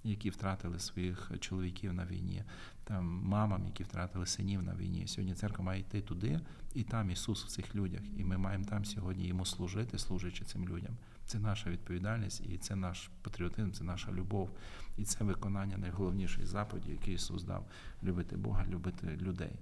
які 0.06 0.30
втратили 0.30 0.78
своїх 0.78 1.32
чоловіків 1.40 1.92
на 1.92 2.06
війні, 2.06 2.44
там 2.84 3.04
мамам, 3.24 3.64
які 3.66 3.82
втратили 3.82 4.26
синів 4.26 4.62
на 4.62 4.74
війні. 4.74 5.06
Сьогодні 5.06 5.34
церква 5.34 5.64
має 5.64 5.80
йти 5.80 6.00
туди, 6.00 6.40
і 6.74 6.82
там 6.82 7.10
Ісус 7.10 7.44
в 7.44 7.48
цих 7.48 7.74
людях. 7.74 8.00
І 8.16 8.24
ми 8.24 8.38
маємо 8.38 8.64
там 8.64 8.84
сьогодні 8.84 9.26
йому 9.26 9.46
служити, 9.46 9.98
служачи 9.98 10.44
цим 10.44 10.68
людям. 10.68 10.96
Це 11.24 11.38
наша 11.38 11.70
відповідальність, 11.70 12.46
і 12.46 12.58
це 12.58 12.76
наш 12.76 13.10
патріотизм, 13.22 13.70
це 13.70 13.84
наша 13.84 14.12
любов, 14.12 14.50
і 14.96 15.04
це 15.04 15.24
виконання 15.24 15.76
найголовнішої 15.76 16.46
заповіді, 16.46 16.90
який 16.90 17.14
Ісус 17.14 17.42
дав 17.44 17.66
любити 18.02 18.36
Бога, 18.36 18.66
любити 18.66 19.06
людей. 19.20 19.52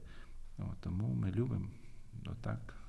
Тому 0.81 1.15
ми 1.15 1.31
любимо 1.31 1.69
отак. 2.27 2.84